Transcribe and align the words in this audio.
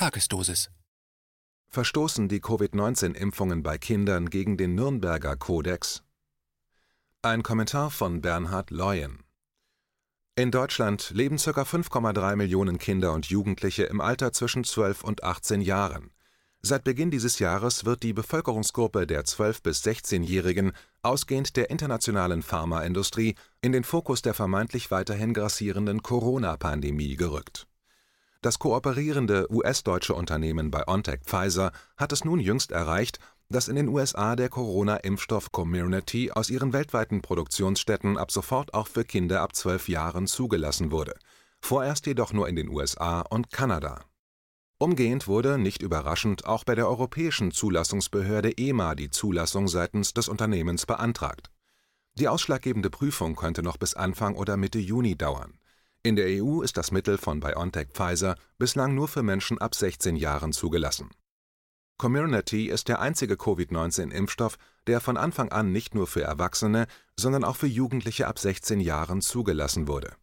Tagesdosis. 0.00 0.70
Verstoßen 1.68 2.26
die 2.26 2.40
Covid-19-Impfungen 2.40 3.62
bei 3.62 3.76
Kindern 3.76 4.30
gegen 4.30 4.56
den 4.56 4.74
Nürnberger 4.74 5.36
Kodex? 5.36 6.02
Ein 7.20 7.42
Kommentar 7.42 7.90
von 7.90 8.22
Bernhard 8.22 8.70
Leuen. 8.70 9.22
In 10.36 10.50
Deutschland 10.50 11.10
leben 11.10 11.36
ca. 11.36 11.50
5,3 11.50 12.36
Millionen 12.36 12.78
Kinder 12.78 13.12
und 13.12 13.26
Jugendliche 13.26 13.82
im 13.82 14.00
Alter 14.00 14.32
zwischen 14.32 14.64
12 14.64 15.04
und 15.04 15.22
18 15.22 15.60
Jahren. 15.60 16.10
Seit 16.62 16.82
Beginn 16.82 17.10
dieses 17.10 17.38
Jahres 17.38 17.84
wird 17.84 18.02
die 18.02 18.14
Bevölkerungsgruppe 18.14 19.06
der 19.06 19.26
12- 19.26 19.62
bis 19.62 19.84
16-Jährigen, 19.84 20.72
ausgehend 21.02 21.56
der 21.58 21.68
internationalen 21.68 22.40
Pharmaindustrie, 22.40 23.34
in 23.60 23.72
den 23.72 23.84
Fokus 23.84 24.22
der 24.22 24.32
vermeintlich 24.32 24.90
weiterhin 24.90 25.34
grassierenden 25.34 26.02
Corona-Pandemie 26.02 27.16
gerückt. 27.16 27.66
Das 28.42 28.58
kooperierende 28.58 29.46
US-deutsche 29.52 30.14
Unternehmen 30.14 30.70
BioNTech 30.70 31.20
Pfizer 31.26 31.72
hat 31.98 32.12
es 32.12 32.24
nun 32.24 32.40
jüngst 32.40 32.72
erreicht, 32.72 33.18
dass 33.50 33.68
in 33.68 33.76
den 33.76 33.88
USA 33.88 34.34
der 34.34 34.48
Corona-Impfstoff 34.48 35.52
Comirnaty 35.52 36.30
aus 36.30 36.48
ihren 36.48 36.72
weltweiten 36.72 37.20
Produktionsstätten 37.20 38.16
ab 38.16 38.30
sofort 38.30 38.72
auch 38.72 38.86
für 38.86 39.04
Kinder 39.04 39.42
ab 39.42 39.54
zwölf 39.54 39.90
Jahren 39.90 40.26
zugelassen 40.26 40.90
wurde, 40.90 41.16
vorerst 41.60 42.06
jedoch 42.06 42.32
nur 42.32 42.48
in 42.48 42.56
den 42.56 42.70
USA 42.70 43.20
und 43.20 43.50
Kanada. 43.50 44.04
Umgehend 44.78 45.28
wurde, 45.28 45.58
nicht 45.58 45.82
überraschend, 45.82 46.46
auch 46.46 46.64
bei 46.64 46.74
der 46.74 46.88
europäischen 46.88 47.50
Zulassungsbehörde 47.50 48.56
EMA 48.56 48.94
die 48.94 49.10
Zulassung 49.10 49.68
seitens 49.68 50.14
des 50.14 50.28
Unternehmens 50.28 50.86
beantragt. 50.86 51.50
Die 52.14 52.28
ausschlaggebende 52.28 52.88
Prüfung 52.88 53.36
könnte 53.36 53.62
noch 53.62 53.76
bis 53.76 53.92
Anfang 53.92 54.36
oder 54.36 54.56
Mitte 54.56 54.78
Juni 54.78 55.16
dauern. 55.16 55.59
In 56.02 56.16
der 56.16 56.42
EU 56.42 56.62
ist 56.62 56.78
das 56.78 56.92
Mittel 56.92 57.18
von 57.18 57.40
BioNTech 57.40 57.88
Pfizer 57.92 58.34
bislang 58.56 58.94
nur 58.94 59.06
für 59.06 59.22
Menschen 59.22 59.58
ab 59.58 59.74
16 59.74 60.16
Jahren 60.16 60.54
zugelassen. 60.54 61.10
Comirnaty 61.98 62.70
ist 62.70 62.88
der 62.88 63.00
einzige 63.00 63.36
Covid-19-Impfstoff, 63.36 64.56
der 64.86 65.02
von 65.02 65.18
Anfang 65.18 65.52
an 65.52 65.72
nicht 65.72 65.94
nur 65.94 66.06
für 66.06 66.22
Erwachsene, 66.22 66.86
sondern 67.18 67.44
auch 67.44 67.56
für 67.56 67.66
Jugendliche 67.66 68.28
ab 68.28 68.38
16 68.38 68.80
Jahren 68.80 69.20
zugelassen 69.20 69.88
wurde. 69.88 70.14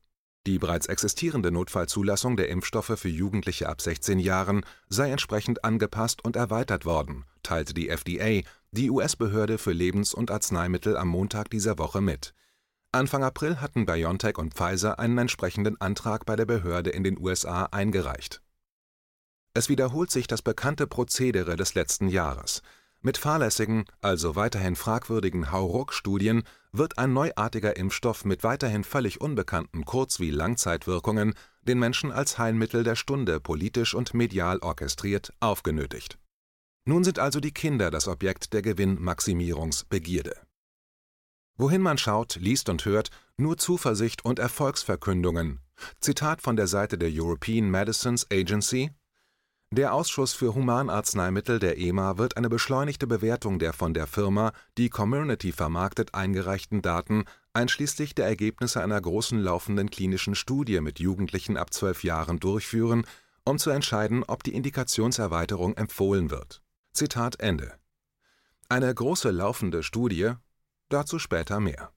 Die 0.48 0.58
bereits 0.58 0.88
existierende 0.88 1.52
Notfallzulassung 1.52 2.38
der 2.38 2.50
Impfstoffe 2.50 2.98
für 2.98 3.10
Jugendliche 3.10 3.70
ab 3.70 3.80
16 3.80 4.18
Jahren 4.18 4.66
sei 4.90 5.12
entsprechend 5.12 5.64
angepasst 5.64 6.26
und 6.26 6.36
erweitert 6.36 6.86
worden, 6.86 7.26
teilte 7.44 7.76
die 7.76 7.90
FDA, 7.90 8.42
die 8.72 8.90
US-Behörde 8.90 9.60
für 9.60 9.74
Lebens- 9.74 10.16
und 10.16 10.32
Arzneimittel 10.32 10.98
am 10.98 11.10
Montag 11.10 11.52
dieser 11.52 11.78
Woche 11.78 12.02
mit. 12.02 12.34
Anfang 12.94 13.24
April 13.24 13.60
hatten 13.60 13.86
BioNTech 13.86 14.38
und 14.38 14.54
Pfizer 14.54 14.98
einen 14.98 15.18
entsprechenden 15.18 15.80
Antrag 15.82 16.26
bei 16.26 16.36
der 16.36 16.46
Behörde 16.46 16.90
in 16.90 17.04
den 17.04 17.20
USA 17.20 17.66
eingereicht. 17.66 18.42
Es 19.54 19.70
wiederholt 19.70 20.10
sich 20.10 20.28
das 20.28 20.42
bekannte 20.42 20.88
Prozedere 20.88 21.56
des 21.56 21.74
letzten 21.74 22.08
Jahres. 22.08 22.62
Mit 23.02 23.18
fahrlässigen, 23.18 23.86
also 24.02 24.36
weiterhin 24.36 24.76
fragwürdigen 24.76 25.52
Hauruck-Studien 25.52 26.44
wird 26.72 26.98
ein 26.98 27.14
neuartiger 27.14 27.76
Impfstoff 27.76 28.26
mit 28.26 28.44
weiterhin 28.44 28.84
völlig 28.84 29.20
unbekannten 29.22 29.84
Kurz- 29.86 30.20
wie 30.20 30.32
Langzeitwirkungen 30.32 31.34
den 31.62 31.80
Menschen 31.80 32.12
als 32.12 32.38
Heilmittel 32.38 32.84
der 32.84 32.96
Stunde 32.96 33.40
politisch 33.40 33.94
und 33.94 34.14
medial 34.14 34.60
orchestriert 34.60 35.34
aufgenötigt. 35.40 36.18
Nun 36.86 37.04
sind 37.04 37.20
also 37.20 37.40
die 37.40 37.54
Kinder 37.54 37.92
das 37.92 38.08
Objekt 38.08 38.54
der 38.54 38.62
Gewinnmaximierungsbegierde. 38.62 40.47
Wohin 41.58 41.82
man 41.82 41.98
schaut, 41.98 42.36
liest 42.36 42.70
und 42.70 42.86
hört, 42.86 43.10
nur 43.38 43.58
Zuversicht 43.58 44.24
und 44.24 44.40
Erfolgsverkündungen. 44.40 45.60
Zitat 46.00 46.42
von 46.42 46.56
der 46.56 46.68
Seite 46.68 46.98
der 46.98 47.10
European 47.12 47.70
Medicines 47.70 48.28
Agency 48.32 48.92
der 49.72 49.94
Ausschuss 49.94 50.34
für 50.34 50.56
Humanarzneimittel 50.56 51.60
der 51.60 51.78
EMA 51.78 52.18
wird 52.18 52.38
eine 52.38 52.48
beschleunigte 52.48 53.06
Bewertung 53.06 53.60
der 53.60 53.74
von 53.74 53.94
der 53.94 54.08
Firma, 54.08 54.54
die 54.78 54.90
Community 54.90 55.52
vermarktet, 55.52 56.14
eingereichten 56.14 56.82
Daten 56.82 57.26
einschließlich 57.52 58.16
der 58.16 58.28
Ergebnisse 58.28 58.82
einer 58.82 59.02
großen 59.02 59.38
laufenden 59.38 59.90
klinischen 59.90 60.36
Studie 60.36 60.80
mit 60.80 61.00
Jugendlichen 61.02 61.58
ab 61.58 61.74
zwölf 61.74 62.06
Jahren 62.06 62.40
durchführen, 62.40 63.06
um 63.44 63.58
zu 63.58 63.70
entscheiden, 63.70 64.24
ob 64.24 64.42
die 64.42 64.54
Indikationserweiterung 64.54 65.76
empfohlen 65.76 66.32
wird. 66.32 66.62
Zitat 66.94 67.42
Ende. 67.42 67.74
Eine 68.70 68.94
große 68.94 69.32
laufende 69.32 69.84
Studie, 69.84 70.32
dazu 70.90 71.20
später 71.20 71.60
mehr. 71.60 71.92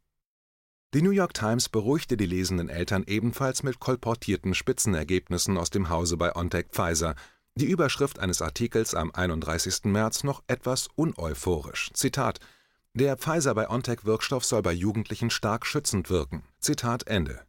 Die 0.92 1.02
New 1.02 1.10
York 1.10 1.34
Times 1.34 1.68
beruhigte 1.68 2.16
die 2.16 2.26
lesenden 2.26 2.68
Eltern 2.68 3.04
ebenfalls 3.06 3.62
mit 3.62 3.78
kolportierten 3.78 4.54
Spitzenergebnissen 4.54 5.56
aus 5.56 5.70
dem 5.70 5.88
Hause 5.88 6.16
bei 6.16 6.34
OnTech 6.34 6.66
Pfizer, 6.72 7.14
die 7.54 7.66
Überschrift 7.66 8.18
eines 8.18 8.42
Artikels 8.42 8.94
am 8.94 9.12
31. 9.12 9.84
März 9.84 10.24
noch 10.24 10.42
etwas 10.48 10.88
uneuphorisch. 10.96 11.90
Zitat: 11.94 12.40
Der 12.94 13.16
Pfizer-BioNTech-Wirkstoff 13.16 14.44
soll 14.44 14.62
bei 14.62 14.72
Jugendlichen 14.72 15.30
stark 15.30 15.64
schützend 15.64 16.10
wirken. 16.10 16.42
Zitat 16.58 17.06
Ende. 17.06 17.40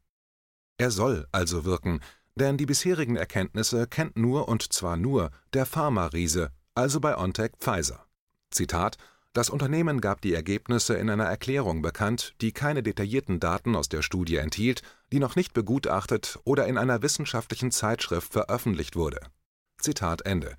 Er 0.78 0.92
soll 0.92 1.28
also 1.32 1.66
wirken, 1.66 2.00
denn 2.36 2.58
die 2.58 2.66
bisherigen 2.68 3.16
Erkenntnisse 3.16 3.88
kennt 3.88 4.18
nur 4.18 4.48
und 4.48 4.72
zwar 4.74 4.98
nur 4.98 5.32
der 5.54 5.66
Pharma-Riese, 5.66 6.52
also 6.76 7.00
BioNTech 7.00 7.54
Pfizer. 7.60 8.06
Zitat: 8.52 8.98
Das 9.34 9.50
Unternehmen 9.50 10.02
gab 10.02 10.22
die 10.22 10.34
Ergebnisse 10.34 10.96
in 10.96 11.10
einer 11.10 11.26
Erklärung 11.26 11.82
bekannt, 11.82 12.36
die 12.42 12.52
keine 12.52 12.84
detaillierten 12.84 13.40
Daten 13.40 13.76
aus 13.76 13.88
der 13.88 14.02
Studie 14.02 14.36
enthielt, 14.36 14.82
die 15.12 15.20
noch 15.20 15.36
nicht 15.36 15.54
begutachtet 15.54 16.40
oder 16.44 16.68
in 16.68 16.78
einer 16.78 17.02
wissenschaftlichen 17.02 17.72
Zeitschrift 17.72 18.34
veröffentlicht 18.34 18.96
wurde 18.96 19.20
Zitat 19.82 20.22
Ende. 20.26 20.56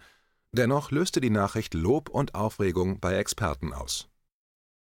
Dennoch 0.52 0.90
löste 0.90 1.20
die 1.20 1.30
Nachricht 1.30 1.74
Lob 1.74 2.08
und 2.10 2.34
Aufregung 2.34 3.00
bei 3.00 3.14
Experten 3.14 3.72
aus. 3.72 4.08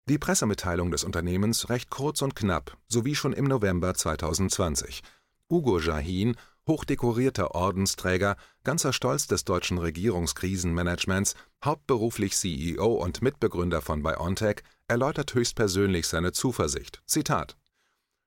Die 0.07 0.17
Pressemitteilung 0.17 0.91
des 0.91 1.03
Unternehmens 1.03 1.69
recht 1.69 1.90
kurz 1.90 2.22
und 2.22 2.35
knapp, 2.35 2.78
sowie 2.88 3.16
schon 3.16 3.34
im 3.34 3.46
November 3.46 3.94
2020. 3.94 5.01
Ugo 5.50 5.79
Jahin, 5.79 6.35
hochdekorierter 6.69 7.53
Ordensträger, 7.56 8.38
ganzer 8.63 8.94
Stolz 8.94 9.28
des 9.28 9.44
deutschen 9.44 9.78
Regierungskrisenmanagements, 9.78 11.35
hauptberuflich 11.66 12.38
CEO 12.38 12.94
und 12.94 13.22
Mitbegründer 13.22 13.81
von 13.81 14.02
BioNTech, 14.02 14.62
erläutert 14.88 15.34
höchstpersönlich 15.34 16.08
seine 16.08 16.31
Zuversicht. 16.31 17.02
Zitat: 17.06 17.58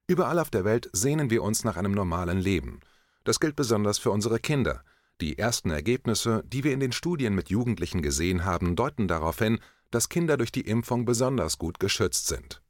Überall 0.06 0.38
auf 0.38 0.50
der 0.50 0.66
Welt 0.66 0.90
sehnen 0.92 1.30
wir 1.30 1.42
uns 1.42 1.64
nach 1.64 1.78
einem 1.78 1.92
normalen 1.92 2.38
Leben. 2.38 2.80
Das 3.24 3.40
gilt 3.40 3.56
besonders 3.56 3.98
für 3.98 4.10
unsere 4.10 4.38
Kinder. 4.38 4.82
Die 5.20 5.38
ersten 5.38 5.70
Ergebnisse, 5.70 6.42
die 6.44 6.64
wir 6.64 6.72
in 6.72 6.80
den 6.80 6.92
Studien 6.92 7.34
mit 7.34 7.48
Jugendlichen 7.48 8.02
gesehen 8.02 8.44
haben, 8.44 8.76
deuten 8.76 9.06
darauf 9.06 9.38
hin, 9.38 9.60
dass 9.92 10.08
Kinder 10.08 10.36
durch 10.36 10.50
die 10.50 10.62
Impfung 10.66 11.04
besonders 11.04 11.58
gut 11.58 11.78
geschützt 11.78 12.26
sind. 12.26 12.60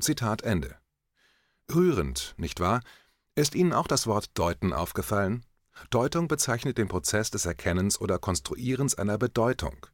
Zitat 0.00 0.42
Ende. 0.42 0.76
Rührend, 1.74 2.34
nicht 2.38 2.60
wahr? 2.60 2.80
Ist 3.38 3.54
Ihnen 3.54 3.72
auch 3.72 3.86
das 3.86 4.08
Wort 4.08 4.30
deuten 4.34 4.72
aufgefallen? 4.72 5.46
Deutung 5.90 6.26
bezeichnet 6.26 6.76
den 6.76 6.88
Prozess 6.88 7.30
des 7.30 7.46
Erkennens 7.46 8.00
oder 8.00 8.18
Konstruierens 8.18 8.96
einer 8.96 9.16
Bedeutung. 9.16 9.86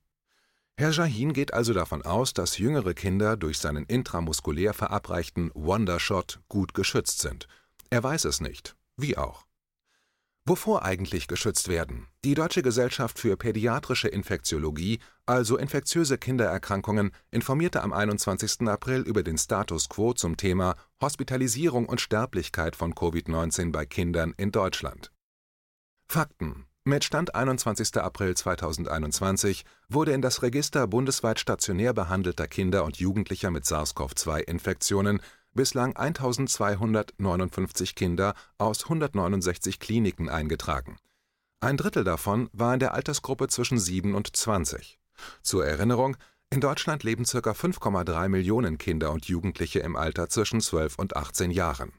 Herr 0.79 0.93
Jahin 0.93 1.35
geht 1.35 1.53
also 1.53 1.75
davon 1.75 2.01
aus, 2.01 2.33
dass 2.33 2.57
jüngere 2.57 2.95
Kinder 2.95 3.37
durch 3.37 3.59
seinen 3.59 3.85
intramuskulär 3.85 4.73
verabreichten 4.73 5.51
Wondershot 5.53 6.41
gut 6.49 6.73
geschützt 6.73 7.21
sind. 7.21 7.47
Er 7.91 8.03
weiß 8.03 8.25
es 8.25 8.41
nicht. 8.41 8.77
Wie 8.97 9.19
auch. 9.19 9.45
Wovor 10.47 10.83
eigentlich 10.83 11.29
geschützt 11.29 11.69
werden? 11.69 12.07
Die 12.25 12.35
Deutsche 12.35 12.63
Gesellschaft 12.63 13.19
für 13.19 13.37
Pädiatrische 13.37 14.09
Infektiologie, 14.09 15.01
also 15.27 15.57
infektiöse 15.57 16.19
Kindererkrankungen, 16.19 17.11
informierte 17.31 17.83
am 17.83 17.93
21. 17.93 18.69
April 18.69 19.03
über 19.03 19.23
den 19.23 19.39
Status 19.39 19.89
quo 19.89 20.13
zum 20.13 20.37
Thema 20.37 20.77
Hospitalisierung 21.01 21.87
und 21.87 22.01
Sterblichkeit 22.01 22.77
von 22.77 22.95
Covid-19 22.95 23.73
bei 23.73 23.87
Kindern 23.87 24.35
in 24.37 24.53
Deutschland. 24.53 25.11
Fakten 26.07 26.67
mit 26.85 27.03
Stand 27.03 27.35
21. 27.35 27.97
April 27.97 28.37
2021 28.37 29.65
wurde 29.89 30.13
in 30.13 30.21
das 30.21 30.43
Register 30.43 30.87
bundesweit 30.87 31.41
stationär 31.41 31.95
behandelter 31.95 32.47
Kinder 32.47 32.85
und 32.85 32.99
Jugendlicher 32.99 33.51
mit 33.51 33.65
SARS-CoV-2-Infektionen 33.65 35.23
bislang 35.55 35.97
1259 35.97 37.95
Kinder 37.95 38.35
aus 38.59 38.83
169 38.85 39.81
Kliniken 39.81 40.29
eingetragen. 40.29 40.99
Ein 41.61 41.79
Drittel 41.79 42.05
davon 42.05 42.51
war 42.53 42.75
in 42.75 42.81
der 42.81 42.93
Altersgruppe 42.93 43.49
zwischen 43.49 43.79
7 43.79 44.15
und 44.15 44.37
20. 44.37 44.99
Zur 45.43 45.67
Erinnerung, 45.67 46.17
in 46.51 46.61
Deutschland 46.61 47.03
leben 47.03 47.25
ca. 47.25 47.39
5,3 47.39 48.29
Millionen 48.29 48.79
Kinder 48.79 49.11
und 49.11 49.27
Jugendliche 49.27 49.81
im 49.81 49.97
Alter 49.97 50.29
zwischen 50.29 50.61
12 50.61 50.99
und 50.99 51.17
18 51.17 51.51
Jahren. 51.51 51.93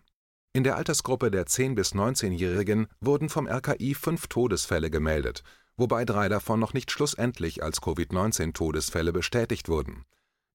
In 0.54 0.64
der 0.64 0.78
Altersgruppe 0.78 1.32
der 1.32 1.46
10- 1.46 1.76
bis 1.76 1.94
19-Jährigen 1.94 2.88
wurden 3.02 3.28
vom 3.28 3.48
RKI 3.48 3.94
fünf 3.96 4.28
Todesfälle 4.28 4.90
gemeldet, 4.90 5.44
wobei 5.76 6.06
drei 6.06 6.30
davon 6.30 6.62
noch 6.62 6.74
nicht 6.74 6.92
schlussendlich 6.92 7.62
als 7.62 7.82
Covid-19-Todesfälle 7.82 9.12
bestätigt 9.12 9.68
wurden. 9.68 10.06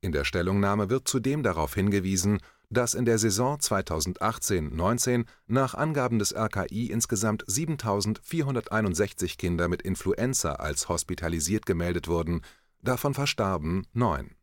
In 0.01 0.13
der 0.13 0.25
Stellungnahme 0.25 0.89
wird 0.89 1.07
zudem 1.07 1.43
darauf 1.43 1.75
hingewiesen 1.75 2.41
dass 2.71 2.95
in 2.95 3.05
der 3.05 3.19
Saison 3.19 3.59
2018/19 3.59 5.27
nach 5.47 5.75
Angaben 5.75 6.19
des 6.19 6.35
RKI 6.35 6.87
insgesamt 6.87 7.45
7.461 7.47 9.37
Kinder 9.37 9.69
mit 9.69 9.83
Influenza 9.83 10.53
als 10.55 10.89
hospitalisiert 10.89 11.67
gemeldet 11.67 12.09
wurden, 12.09 12.43
davon 12.81 13.13
verstarben 13.13 13.87
neun. 13.93 14.37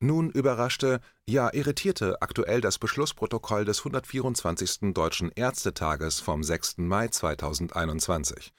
Nun 0.00 0.30
überraschte, 0.30 1.00
ja 1.26 1.50
irritierte 1.54 2.20
aktuell 2.20 2.60
das 2.60 2.78
Beschlussprotokoll 2.78 3.64
des 3.64 3.78
124. 3.78 4.92
Deutschen 4.92 5.30
Ärztetages 5.34 6.20
vom 6.20 6.42
6. 6.42 6.78
Mai 6.78 7.08
2021. 7.08 8.52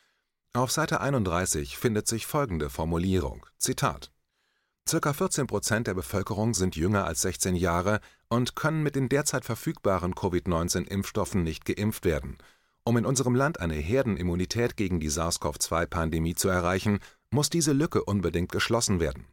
Auf 0.53 0.71
Seite 0.71 1.01
31 1.01 1.77
findet 1.77 2.07
sich 2.07 2.25
folgende 2.25 2.71
Formulierung: 2.71 3.45
Zitat 3.59 4.11
Circa 4.87 5.13
14 5.13 5.47
Prozent 5.47 5.87
der 5.87 5.95
Bevölkerung 5.95 6.53
sind 6.53 6.75
jünger 6.75 7.05
als 7.05 7.21
16 7.21 7.55
Jahre 7.55 8.01
und 8.29 8.55
können 8.55 8.83
mit 8.83 8.95
den 8.95 9.09
derzeit 9.09 9.43
verfügbaren 9.43 10.13
Covid-19-Impfstoffen 10.13 11.41
nicht 11.41 11.65
geimpft 11.65 12.05
werden. 12.05 12.37
Um 12.83 12.95
in 12.97 13.05
unserem 13.07 13.33
Land 13.33 13.59
eine 13.59 13.73
Herdenimmunität 13.73 14.77
gegen 14.77 14.99
die 14.99 15.09
SARS-CoV-2-Pandemie 15.09 16.35
zu 16.35 16.49
erreichen, 16.49 16.99
muss 17.31 17.49
diese 17.49 17.73
Lücke 17.73 18.03
unbedingt 18.03 18.51
geschlossen 18.51 18.99
werden. 18.99 19.25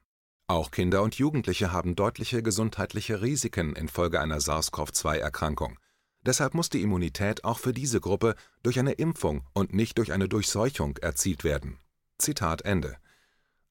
Auch 0.46 0.70
Kinder 0.70 1.02
und 1.02 1.16
Jugendliche 1.16 1.70
haben 1.70 1.96
deutliche 1.96 2.42
gesundheitliche 2.42 3.20
Risiken 3.20 3.76
infolge 3.76 4.22
einer 4.22 4.40
SARS-CoV-2-Erkrankung. 4.40 5.78
Deshalb 6.24 6.54
muss 6.54 6.70
die 6.70 6.80
Immunität 6.80 7.44
auch 7.44 7.58
für 7.58 7.74
diese 7.74 8.00
Gruppe 8.00 8.36
durch 8.62 8.78
eine 8.78 8.92
Impfung 8.92 9.46
und 9.52 9.74
nicht 9.74 9.98
durch 9.98 10.12
eine 10.12 10.30
Durchseuchung 10.30 10.96
erzielt 11.02 11.44
werden. 11.44 11.78
Zitat 12.16 12.62
Ende 12.62 12.96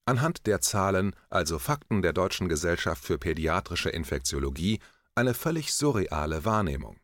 anhand 0.05 0.47
der 0.47 0.61
Zahlen, 0.61 1.15
also 1.29 1.59
Fakten 1.59 2.01
der 2.01 2.13
Deutschen 2.13 2.49
Gesellschaft 2.49 3.03
für 3.03 3.17
pädiatrische 3.17 3.89
Infektiologie, 3.89 4.79
eine 5.15 5.33
völlig 5.33 5.73
surreale 5.73 6.45
Wahrnehmung. 6.45 6.97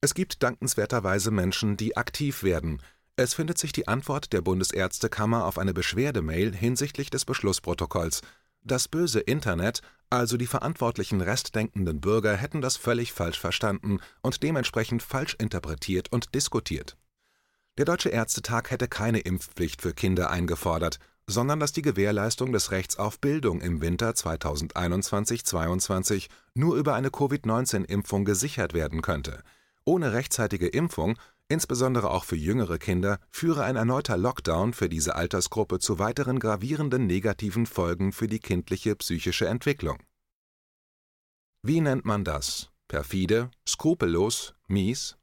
Es 0.00 0.14
gibt 0.14 0.42
dankenswerterweise 0.42 1.30
Menschen, 1.30 1.76
die 1.76 1.96
aktiv 1.96 2.42
werden. 2.42 2.82
Es 3.16 3.34
findet 3.34 3.58
sich 3.58 3.72
die 3.72 3.88
Antwort 3.88 4.32
der 4.32 4.42
Bundesärztekammer 4.42 5.44
auf 5.44 5.58
eine 5.58 5.72
Beschwerdemail 5.72 6.54
hinsichtlich 6.54 7.10
des 7.10 7.24
Beschlussprotokolls. 7.24 8.20
Das 8.62 8.88
böse 8.88 9.20
Internet, 9.20 9.80
also 10.10 10.36
die 10.36 10.46
verantwortlichen 10.46 11.20
restdenkenden 11.20 12.00
Bürger, 12.00 12.36
hätten 12.36 12.60
das 12.60 12.76
völlig 12.76 13.12
falsch 13.12 13.38
verstanden 13.38 14.00
und 14.22 14.42
dementsprechend 14.42 15.02
falsch 15.02 15.34
interpretiert 15.38 16.12
und 16.12 16.34
diskutiert. 16.34 16.96
Der 17.78 17.84
Deutsche 17.84 18.08
Ärztetag 18.08 18.70
hätte 18.70 18.88
keine 18.88 19.20
Impfpflicht 19.20 19.82
für 19.82 19.92
Kinder 19.92 20.30
eingefordert 20.30 20.98
sondern 21.28 21.58
dass 21.58 21.72
die 21.72 21.82
Gewährleistung 21.82 22.52
des 22.52 22.70
Rechts 22.70 22.98
auf 22.98 23.20
Bildung 23.20 23.60
im 23.60 23.80
Winter 23.80 24.10
2021/22 24.10 26.28
nur 26.54 26.76
über 26.76 26.94
eine 26.94 27.10
Covid-19-Impfung 27.10 28.24
gesichert 28.24 28.74
werden 28.74 29.02
könnte. 29.02 29.42
Ohne 29.84 30.12
rechtzeitige 30.12 30.68
Impfung, 30.68 31.18
insbesondere 31.48 32.10
auch 32.10 32.24
für 32.24 32.36
jüngere 32.36 32.78
Kinder, 32.78 33.18
führe 33.30 33.64
ein 33.64 33.76
erneuter 33.76 34.16
Lockdown 34.16 34.72
für 34.72 34.88
diese 34.88 35.16
Altersgruppe 35.16 35.78
zu 35.78 35.98
weiteren 35.98 36.38
gravierenden 36.38 37.06
negativen 37.06 37.66
Folgen 37.66 38.12
für 38.12 38.28
die 38.28 38.40
kindliche 38.40 38.94
psychische 38.96 39.46
Entwicklung. 39.46 39.98
Wie 41.62 41.80
nennt 41.80 42.04
man 42.04 42.24
das? 42.24 42.70
Perfide, 42.86 43.50
skrupellos, 43.68 44.54
mies? 44.68 45.16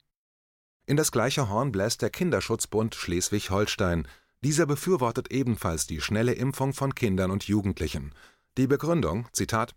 In 0.85 0.97
das 0.97 1.13
gleiche 1.13 1.47
Horn 1.47 1.71
bläst 1.71 2.01
der 2.01 2.09
Kinderschutzbund 2.09 2.95
Schleswig-Holstein 2.95 4.05
dieser 4.43 4.65
befürwortet 4.65 5.31
ebenfalls 5.31 5.87
die 5.87 6.01
schnelle 6.01 6.33
Impfung 6.33 6.73
von 6.73 6.93
Kindern 6.93 7.31
und 7.31 7.45
Jugendlichen. 7.45 8.13
Die 8.57 8.67
Begründung: 8.67 9.27
Zitat 9.31 9.73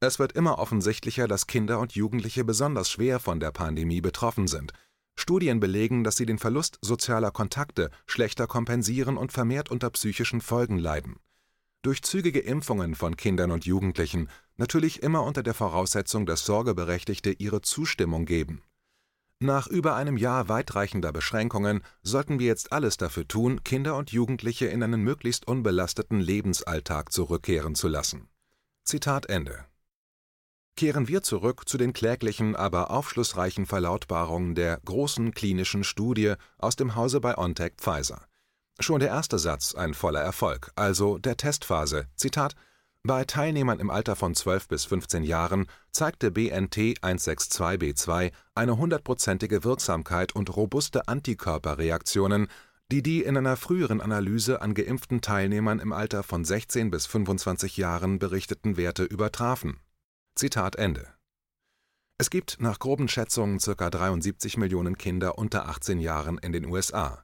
Es 0.00 0.18
wird 0.18 0.32
immer 0.32 0.58
offensichtlicher, 0.58 1.26
dass 1.26 1.48
Kinder 1.48 1.80
und 1.80 1.92
Jugendliche 1.92 2.44
besonders 2.44 2.90
schwer 2.90 3.18
von 3.18 3.40
der 3.40 3.50
Pandemie 3.50 4.00
betroffen 4.00 4.46
sind. 4.46 4.72
Studien 5.16 5.58
belegen, 5.58 6.04
dass 6.04 6.16
sie 6.16 6.26
den 6.26 6.38
Verlust 6.38 6.78
sozialer 6.80 7.32
Kontakte 7.32 7.90
schlechter 8.06 8.46
kompensieren 8.46 9.16
und 9.16 9.32
vermehrt 9.32 9.68
unter 9.68 9.90
psychischen 9.90 10.40
Folgen 10.40 10.78
leiden. 10.78 11.16
Durch 11.82 12.02
zügige 12.02 12.40
Impfungen 12.40 12.94
von 12.94 13.16
Kindern 13.16 13.50
und 13.50 13.66
Jugendlichen, 13.66 14.28
natürlich 14.56 15.02
immer 15.02 15.24
unter 15.24 15.42
der 15.42 15.54
Voraussetzung, 15.54 16.24
dass 16.24 16.46
Sorgeberechtigte 16.46 17.30
ihre 17.30 17.62
Zustimmung 17.62 18.26
geben 18.26 18.62
nach 19.40 19.66
über 19.68 19.94
einem 19.94 20.16
Jahr 20.16 20.48
weitreichender 20.48 21.12
Beschränkungen 21.12 21.82
sollten 22.02 22.38
wir 22.38 22.46
jetzt 22.46 22.72
alles 22.72 22.96
dafür 22.96 23.26
tun, 23.28 23.62
Kinder 23.62 23.96
und 23.96 24.10
Jugendliche 24.10 24.66
in 24.66 24.82
einen 24.82 25.02
möglichst 25.02 25.46
unbelasteten 25.46 26.20
Lebensalltag 26.20 27.12
zurückkehren 27.12 27.74
zu 27.74 27.88
lassen. 27.88 28.28
Zitat 28.84 29.26
Ende. 29.26 29.64
Kehren 30.76 31.08
wir 31.08 31.22
zurück 31.22 31.68
zu 31.68 31.76
den 31.76 31.92
kläglichen, 31.92 32.56
aber 32.56 32.90
aufschlussreichen 32.90 33.66
Verlautbarungen 33.66 34.54
der 34.54 34.80
großen 34.84 35.32
klinischen 35.34 35.84
Studie 35.84 36.34
aus 36.56 36.76
dem 36.76 36.94
Hause 36.94 37.20
BioNTech 37.20 37.74
Pfizer. 37.78 38.26
Schon 38.80 39.00
der 39.00 39.08
erste 39.08 39.38
Satz 39.38 39.74
ein 39.74 39.92
voller 39.92 40.20
Erfolg, 40.20 40.70
also 40.76 41.18
der 41.18 41.36
Testphase. 41.36 42.06
Zitat 42.14 42.54
bei 43.04 43.24
Teilnehmern 43.24 43.80
im 43.80 43.90
Alter 43.90 44.16
von 44.16 44.34
12 44.34 44.68
bis 44.68 44.84
15 44.84 45.22
Jahren 45.22 45.66
zeigte 45.92 46.30
BNT162b2 46.30 48.32
eine 48.54 48.76
hundertprozentige 48.76 49.64
Wirksamkeit 49.64 50.34
und 50.34 50.54
robuste 50.54 51.08
Antikörperreaktionen, 51.08 52.48
die 52.90 53.02
die 53.02 53.22
in 53.22 53.36
einer 53.36 53.56
früheren 53.56 54.00
Analyse 54.00 54.62
an 54.62 54.74
geimpften 54.74 55.20
Teilnehmern 55.20 55.78
im 55.78 55.92
Alter 55.92 56.22
von 56.22 56.44
16 56.44 56.90
bis 56.90 57.06
25 57.06 57.76
Jahren 57.76 58.18
berichteten 58.18 58.76
Werte 58.76 59.04
übertrafen. 59.04 59.78
Zitat 60.34 60.76
Ende. 60.76 61.06
Es 62.18 62.30
gibt 62.30 62.56
nach 62.60 62.78
groben 62.78 63.08
Schätzungen 63.08 63.58
ca. 63.58 63.90
73 63.90 64.56
Millionen 64.56 64.98
Kinder 64.98 65.38
unter 65.38 65.68
18 65.68 66.00
Jahren 66.00 66.38
in 66.38 66.52
den 66.52 66.66
USA 66.66 67.22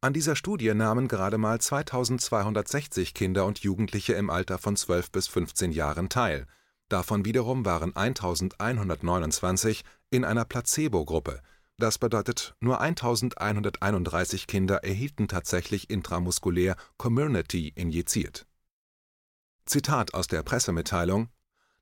an 0.00 0.12
dieser 0.12 0.36
Studie 0.36 0.74
nahmen 0.74 1.08
gerade 1.08 1.38
mal 1.38 1.60
2260 1.60 3.14
Kinder 3.14 3.46
und 3.46 3.60
Jugendliche 3.60 4.12
im 4.14 4.30
Alter 4.30 4.58
von 4.58 4.76
12 4.76 5.10
bis 5.10 5.26
15 5.28 5.72
Jahren 5.72 6.08
teil, 6.08 6.46
davon 6.88 7.24
wiederum 7.24 7.64
waren 7.64 7.94
1129 7.96 9.84
in 10.10 10.24
einer 10.24 10.44
Placebo-Gruppe, 10.44 11.40
das 11.78 11.98
bedeutet, 11.98 12.56
nur 12.60 12.80
1131 12.80 14.46
Kinder 14.46 14.82
erhielten 14.82 15.28
tatsächlich 15.28 15.90
intramuskulär 15.90 16.74
Comirnaty 16.96 17.68
injiziert. 17.74 18.46
Zitat 19.66 20.14
aus 20.14 20.26
der 20.26 20.42
Pressemitteilung. 20.42 21.28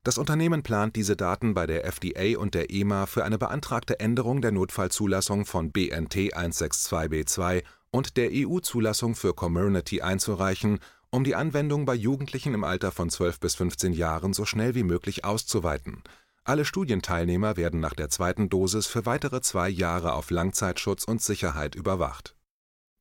Das 0.02 0.19
Unternehmen 0.19 0.64
plant 0.64 0.96
diese 0.96 1.16
Daten 1.16 1.55
bei 1.55 1.66
der 1.66 1.84
FDA 1.84 2.37
und 2.38 2.55
der 2.55 2.70
EMA 2.70 3.06
für 3.06 3.25
eine 3.25 3.38
beantragte 3.38 4.00
Änderung 4.00 4.43
der 4.43 4.50
Notfallzulassung 4.50 5.46
von 5.46 5.70
BNT 5.70 6.34
162b2 6.34 7.62
und 7.94 8.17
der 8.17 8.31
EU-Zulassung 8.32 9.14
für 9.14 9.35
Comirnaty 9.35 10.02
einzureichen, 10.02 10.81
um 11.11 11.23
die 11.23 11.37
Anwendung 11.37 11.85
bei 11.85 11.95
Jugendlichen 11.95 12.52
im 12.52 12.64
Alter 12.64 12.90
von 12.90 13.09
12 13.09 13.38
bis 13.38 13.54
15 13.54 13.92
Jahren 13.92 14.33
so 14.33 14.45
schnell 14.45 14.75
wie 14.75 14.83
möglich 14.83 15.25
auszuweiten. 15.25 16.02
Alle 16.42 16.64
Studienteilnehmer 16.64 17.57
werden 17.57 17.78
nach 17.78 17.95
der 17.95 18.11
zweiten 18.11 18.49
Dosis 18.49 18.88
für 18.88 19.07
weitere 19.07 19.42
zwei 19.42 19.68
Jahre 19.68 20.14
auf 20.14 20.30
Langzeitschutz 20.30 21.04
und 21.04 21.23
Sicherheit 21.23 21.76
überwacht. 21.76 22.35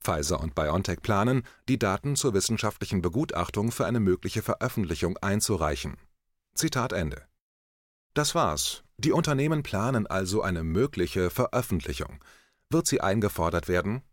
Pfizer 0.04 0.40
und 0.40 0.54
BioNTech 0.54 1.02
planen, 1.02 1.42
die 1.68 1.80
Daten 1.80 2.16
zur 2.16 2.36
wissenschaftlichen 2.36 3.02
Begutachtung 3.02 3.72
für 3.72 3.88
eine 3.88 4.00
mögliche 4.00 4.44
Veröffentlichung 4.44 5.18
einzureichen. 5.18 5.98
Zitat 6.54 6.94
Ende. 6.94 7.24
Das 8.14 8.36
war's. 8.36 8.84
Die 9.00 9.12
Unternehmen 9.12 9.64
planen 9.64 10.06
also 10.06 10.44
eine 10.44 10.64
mögliche 10.64 11.32
Veröffentlichung. 11.32 12.24
Wird 12.70 12.86
sie 12.86 13.02
eingefordert 13.02 13.68
werden? 13.68 14.04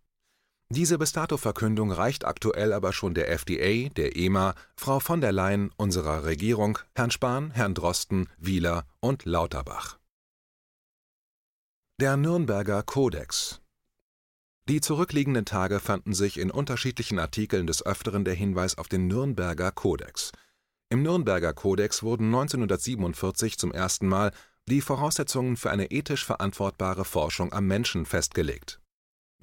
Diese 0.72 0.98
Bis-dato-Verkündung 0.98 1.90
reicht 1.90 2.24
aktuell 2.24 2.72
aber 2.72 2.92
schon 2.92 3.12
der 3.12 3.28
FDA, 3.28 3.88
der 3.88 4.14
EMA, 4.14 4.54
Frau 4.76 5.00
von 5.00 5.20
der 5.20 5.32
Leyen, 5.32 5.72
unserer 5.76 6.24
Regierung, 6.24 6.78
Herrn 6.94 7.10
Spahn, 7.10 7.50
Herrn 7.50 7.74
Drosten, 7.74 8.28
Wieler 8.38 8.86
und 9.00 9.24
Lauterbach. 9.24 9.98
Der 12.00 12.16
Nürnberger 12.16 12.84
Kodex 12.84 13.60
Die 14.68 14.80
zurückliegenden 14.80 15.44
Tage 15.44 15.80
fanden 15.80 16.14
sich 16.14 16.38
in 16.38 16.52
unterschiedlichen 16.52 17.18
Artikeln 17.18 17.66
des 17.66 17.84
Öfteren 17.84 18.24
der 18.24 18.34
Hinweis 18.34 18.78
auf 18.78 18.86
den 18.86 19.08
Nürnberger 19.08 19.72
Kodex. 19.72 20.30
Im 20.88 21.02
Nürnberger 21.02 21.52
Kodex 21.52 22.04
wurden 22.04 22.26
1947 22.26 23.58
zum 23.58 23.72
ersten 23.72 24.06
Mal 24.06 24.30
die 24.68 24.82
Voraussetzungen 24.82 25.56
für 25.56 25.72
eine 25.72 25.90
ethisch 25.90 26.24
verantwortbare 26.24 27.04
Forschung 27.04 27.52
am 27.52 27.66
Menschen 27.66 28.06
festgelegt 28.06 28.79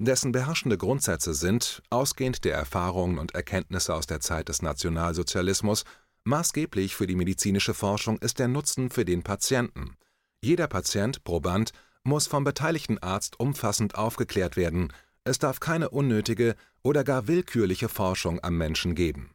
dessen 0.06 0.32
beherrschende 0.32 0.78
Grundsätze 0.78 1.34
sind, 1.34 1.82
ausgehend 1.90 2.44
der 2.44 2.54
Erfahrungen 2.54 3.18
und 3.18 3.34
Erkenntnisse 3.34 3.94
aus 3.94 4.06
der 4.06 4.20
Zeit 4.20 4.48
des 4.48 4.62
Nationalsozialismus, 4.62 5.84
maßgeblich 6.24 6.94
für 6.94 7.06
die 7.06 7.16
medizinische 7.16 7.74
Forschung 7.74 8.18
ist 8.18 8.38
der 8.38 8.48
Nutzen 8.48 8.90
für 8.90 9.04
den 9.04 9.22
Patienten. 9.22 9.96
Jeder 10.40 10.68
Patient 10.68 11.24
(Proband) 11.24 11.72
muss 12.04 12.26
vom 12.26 12.44
beteiligten 12.44 12.98
Arzt 12.98 13.40
umfassend 13.40 13.96
aufgeklärt 13.96 14.56
werden, 14.56 14.92
es 15.24 15.38
darf 15.38 15.60
keine 15.60 15.90
unnötige 15.90 16.54
oder 16.82 17.04
gar 17.04 17.26
willkürliche 17.28 17.88
Forschung 17.88 18.42
am 18.42 18.56
Menschen 18.56 18.94
geben. 18.94 19.34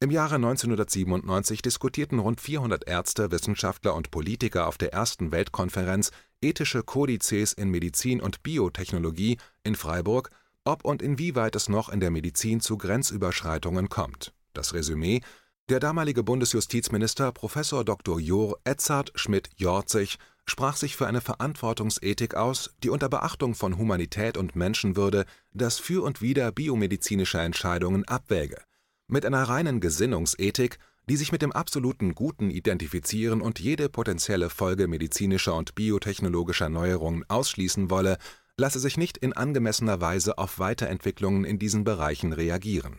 Im 0.00 0.10
Jahre 0.10 0.36
1997 0.36 1.60
diskutierten 1.60 2.20
rund 2.20 2.40
400 2.40 2.86
Ärzte, 2.86 3.30
Wissenschaftler 3.30 3.94
und 3.94 4.10
Politiker 4.10 4.66
auf 4.66 4.78
der 4.78 4.92
ersten 4.92 5.32
Weltkonferenz 5.32 6.10
Ethische 6.40 6.82
Kodizes 6.82 7.52
in 7.52 7.70
Medizin 7.70 8.20
und 8.20 8.42
Biotechnologie 8.42 9.38
in 9.64 9.74
Freiburg, 9.74 10.30
ob 10.64 10.84
und 10.84 11.02
inwieweit 11.02 11.56
es 11.56 11.68
noch 11.68 11.88
in 11.88 12.00
der 12.00 12.10
Medizin 12.10 12.60
zu 12.60 12.78
Grenzüberschreitungen 12.78 13.88
kommt. 13.88 14.32
Das 14.52 14.74
Resümee: 14.74 15.20
Der 15.68 15.80
damalige 15.80 16.22
Bundesjustizminister 16.22 17.32
Prof. 17.32 17.54
Dr. 17.84 18.20
Jur. 18.20 18.58
Edzard 18.64 19.12
Schmidt-Jorzig 19.14 20.18
sprach 20.46 20.76
sich 20.76 20.96
für 20.96 21.06
eine 21.06 21.20
Verantwortungsethik 21.20 22.34
aus, 22.34 22.70
die 22.82 22.90
unter 22.90 23.08
Beachtung 23.08 23.54
von 23.54 23.76
Humanität 23.76 24.36
und 24.36 24.56
Menschenwürde 24.56 25.26
das 25.52 25.78
Für 25.78 26.04
und 26.04 26.22
Wider 26.22 26.52
biomedizinischer 26.52 27.42
Entscheidungen 27.42 28.06
abwäge 28.06 28.56
mit 29.08 29.24
einer 29.24 29.42
reinen 29.42 29.80
Gesinnungsethik, 29.80 30.78
die 31.08 31.16
sich 31.16 31.32
mit 31.32 31.42
dem 31.42 31.52
absoluten 31.52 32.14
Guten 32.14 32.50
identifizieren 32.50 33.40
und 33.40 33.58
jede 33.58 33.88
potenzielle 33.88 34.50
Folge 34.50 34.88
medizinischer 34.88 35.54
und 35.54 35.74
biotechnologischer 35.74 36.68
Neuerungen 36.68 37.24
ausschließen 37.28 37.90
wolle, 37.90 38.18
lasse 38.56 38.78
sich 38.78 38.96
nicht 38.96 39.16
in 39.16 39.32
angemessener 39.32 40.00
Weise 40.00 40.38
auf 40.38 40.58
Weiterentwicklungen 40.58 41.44
in 41.44 41.58
diesen 41.58 41.84
Bereichen 41.84 42.32
reagieren. 42.32 42.98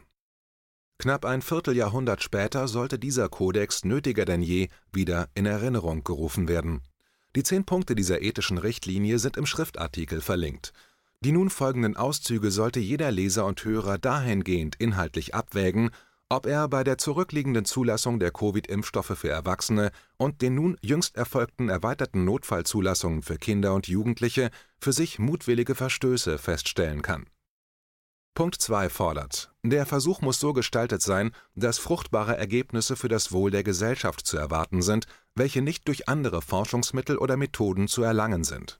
Knapp 0.97 1.23
ein 1.25 1.41
Vierteljahrhundert 1.41 2.23
später 2.23 2.67
sollte 2.67 2.99
dieser 2.99 3.29
Kodex 3.29 3.85
nötiger 3.85 4.25
denn 4.25 4.41
je 4.41 4.69
wieder 4.91 5.29
in 5.35 5.45
Erinnerung 5.45 6.03
gerufen 6.03 6.47
werden. 6.47 6.81
Die 7.35 7.43
zehn 7.43 7.63
Punkte 7.63 7.95
dieser 7.95 8.21
ethischen 8.21 8.57
Richtlinie 8.57 9.19
sind 9.19 9.37
im 9.37 9.45
Schriftartikel 9.45 10.21
verlinkt 10.21 10.73
die 11.21 11.33
nun 11.33 11.49
folgenden 11.49 11.97
Auszüge 11.97 12.49
sollte 12.49 12.79
jeder 12.79 13.11
Leser 13.11 13.45
und 13.45 13.65
Hörer 13.65 13.97
dahingehend 13.97 14.77
inhaltlich 14.77 15.35
abwägen, 15.35 15.89
ob 16.29 16.45
er 16.45 16.67
bei 16.67 16.83
der 16.83 16.99
zurückliegenden 16.99 17.65
Zulassung 17.65 18.19
der 18.19 18.31
Covid-Impfstoffe 18.31 19.17
für 19.17 19.29
Erwachsene 19.29 19.91
und 20.17 20.41
den 20.41 20.55
nun 20.55 20.77
jüngst 20.81 21.15
erfolgten 21.15 21.69
erweiterten 21.69 22.23
Notfallzulassungen 22.23 23.23
für 23.23 23.37
Kinder 23.37 23.73
und 23.73 23.87
Jugendliche 23.87 24.51
für 24.77 24.93
sich 24.93 25.17
mutwillige 25.17 25.73
Verstöße 25.73 26.37
feststellen 26.37 27.01
kann. 27.01 27.25
Punkt 28.35 28.55
2 28.61 28.89
fordert: 28.89 29.51
Der 29.63 29.85
Versuch 29.85 30.21
muss 30.21 30.39
so 30.39 30.53
gestaltet 30.53 31.01
sein, 31.01 31.31
dass 31.55 31.79
fruchtbare 31.79 32.37
Ergebnisse 32.37 32.95
für 32.95 33.09
das 33.09 33.31
Wohl 33.31 33.51
der 33.51 33.63
Gesellschaft 33.63 34.25
zu 34.25 34.37
erwarten 34.37 34.81
sind, 34.81 35.07
welche 35.35 35.61
nicht 35.61 35.87
durch 35.87 36.07
andere 36.07 36.41
Forschungsmittel 36.41 37.17
oder 37.17 37.37
Methoden 37.37 37.87
zu 37.87 38.03
erlangen 38.03 38.43
sind. 38.43 38.79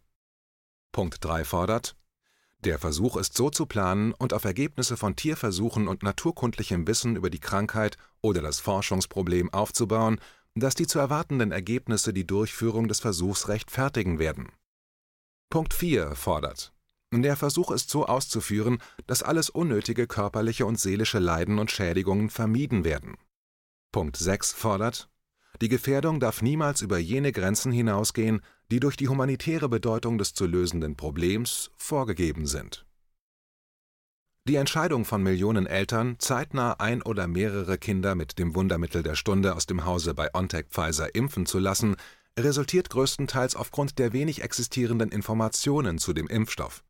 Punkt 0.92 1.24
3 1.26 1.44
fordert 1.44 1.96
der 2.66 2.78
Versuch 2.78 3.16
ist 3.16 3.38
so 3.38 3.50
zu 3.50 3.66
planen 3.66 4.14
und 4.14 4.34
auf 4.34 4.44
Ergebnisse 4.44 4.98
von 4.98 5.16
Tierversuchen 5.16 5.88
und 5.88 6.04
naturkundlichem 6.04 6.88
Wissen 6.88 7.16
über 7.16 7.30
die 7.30 7.40
Krankheit 7.40 7.98
oder 8.22 8.42
das 8.42 8.60
Forschungsproblem 8.60 9.54
aufzubauen, 9.54 10.20
dass 10.56 10.76
die 10.76 10.88
zu 10.88 11.00
erwartenden 11.00 11.54
Ergebnisse 11.54 12.12
die 12.12 12.28
Durchführung 12.28 12.90
des 12.90 13.00
Versuchs 13.00 13.48
rechtfertigen 13.48 14.20
werden. 14.20 14.52
Punkt 15.50 15.74
4 15.74 16.16
fordert: 16.16 16.74
Der 17.14 17.38
Versuch 17.38 17.72
ist 17.72 17.90
so 17.90 18.06
auszuführen, 18.06 18.80
dass 19.08 19.24
alles 19.24 19.50
unnötige 19.50 20.06
körperliche 20.06 20.66
und 20.66 20.80
seelische 20.80 21.20
Leiden 21.20 21.60
und 21.60 21.72
Schädigungen 21.72 22.30
vermieden 22.30 22.84
werden. 22.84 23.16
Punkt 23.94 24.18
6 24.18 24.52
fordert: 24.52 25.10
Die 25.62 25.70
Gefährdung 25.70 26.20
darf 26.20 26.42
niemals 26.42 26.82
über 26.82 26.98
jene 26.98 27.32
Grenzen 27.32 27.72
hinausgehen, 27.72 28.42
die 28.72 28.80
durch 28.80 28.96
die 28.96 29.10
humanitäre 29.10 29.68
Bedeutung 29.68 30.18
des 30.18 30.34
zu 30.34 30.46
lösenden 30.46 30.96
Problems 30.96 31.72
vorgegeben 31.76 32.46
sind. 32.46 32.86
Die 34.48 34.56
Entscheidung 34.56 35.06
von 35.06 35.22
Millionen 35.22 35.68
Eltern, 35.68 36.16
zeitnah 36.18 36.74
ein 36.80 37.02
oder 37.02 37.28
mehrere 37.28 37.78
Kinder 37.78 38.16
mit 38.16 38.40
dem 38.40 38.56
Wundermittel 38.56 39.04
der 39.04 39.16
Stunde 39.16 39.54
aus 39.56 39.66
dem 39.66 39.86
Hause 39.86 40.14
BioNTech 40.14 40.68
Pfizer 40.70 41.14
impfen 41.14 41.46
zu 41.46 41.60
lassen, 41.60 41.98
resultiert 42.40 42.90
größtenteils 42.90 43.56
aufgrund 43.56 44.00
der 44.00 44.14
wenig 44.14 44.42
existierenden 44.42 45.12
Informationen 45.12 45.98
zu 45.98 46.14
dem 46.14 46.28
Impfstoff. 46.28 46.84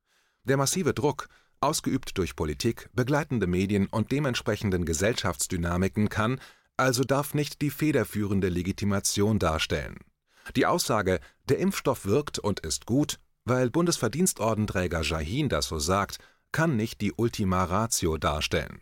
Der 0.43 0.57
massive 0.57 0.93
Druck, 0.93 1.27
ausgeübt 1.59 2.17
durch 2.17 2.35
Politik, 2.35 2.89
begleitende 2.93 3.47
Medien 3.47 3.87
und 3.87 4.11
dementsprechenden 4.11 4.85
Gesellschaftsdynamiken 4.85 6.07
kann, 6.09 6.39
also 6.79 7.03
darf 7.03 7.33
nicht 7.33 7.61
die 7.61 7.69
federführende 7.69 8.49
Legitimation 8.49 9.37
darstellen 9.37 9.99
die 10.55 10.65
Aussage, 10.65 11.19
der 11.47 11.59
Impfstoff 11.59 12.05
wirkt 12.05 12.39
und 12.39 12.59
ist 12.61 12.85
gut, 12.85 13.19
weil 13.45 13.69
Bundesverdienstordenträger 13.69 15.01
Jahin 15.01 15.49
das 15.49 15.67
so 15.67 15.79
sagt, 15.79 16.19
kann 16.51 16.75
nicht 16.75 17.01
die 17.01 17.13
Ultima 17.13 17.63
Ratio 17.63 18.17
darstellen. 18.17 18.81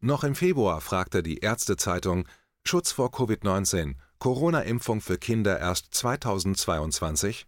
Noch 0.00 0.24
im 0.24 0.34
Februar 0.34 0.80
fragte 0.80 1.22
die 1.22 1.38
Ärztezeitung 1.38 2.28
Schutz 2.62 2.92
vor 2.92 3.10
Covid-19, 3.10 3.96
Corona-Impfung 4.18 5.00
für 5.00 5.18
Kinder 5.18 5.58
erst 5.58 5.94
2022? 5.94 7.46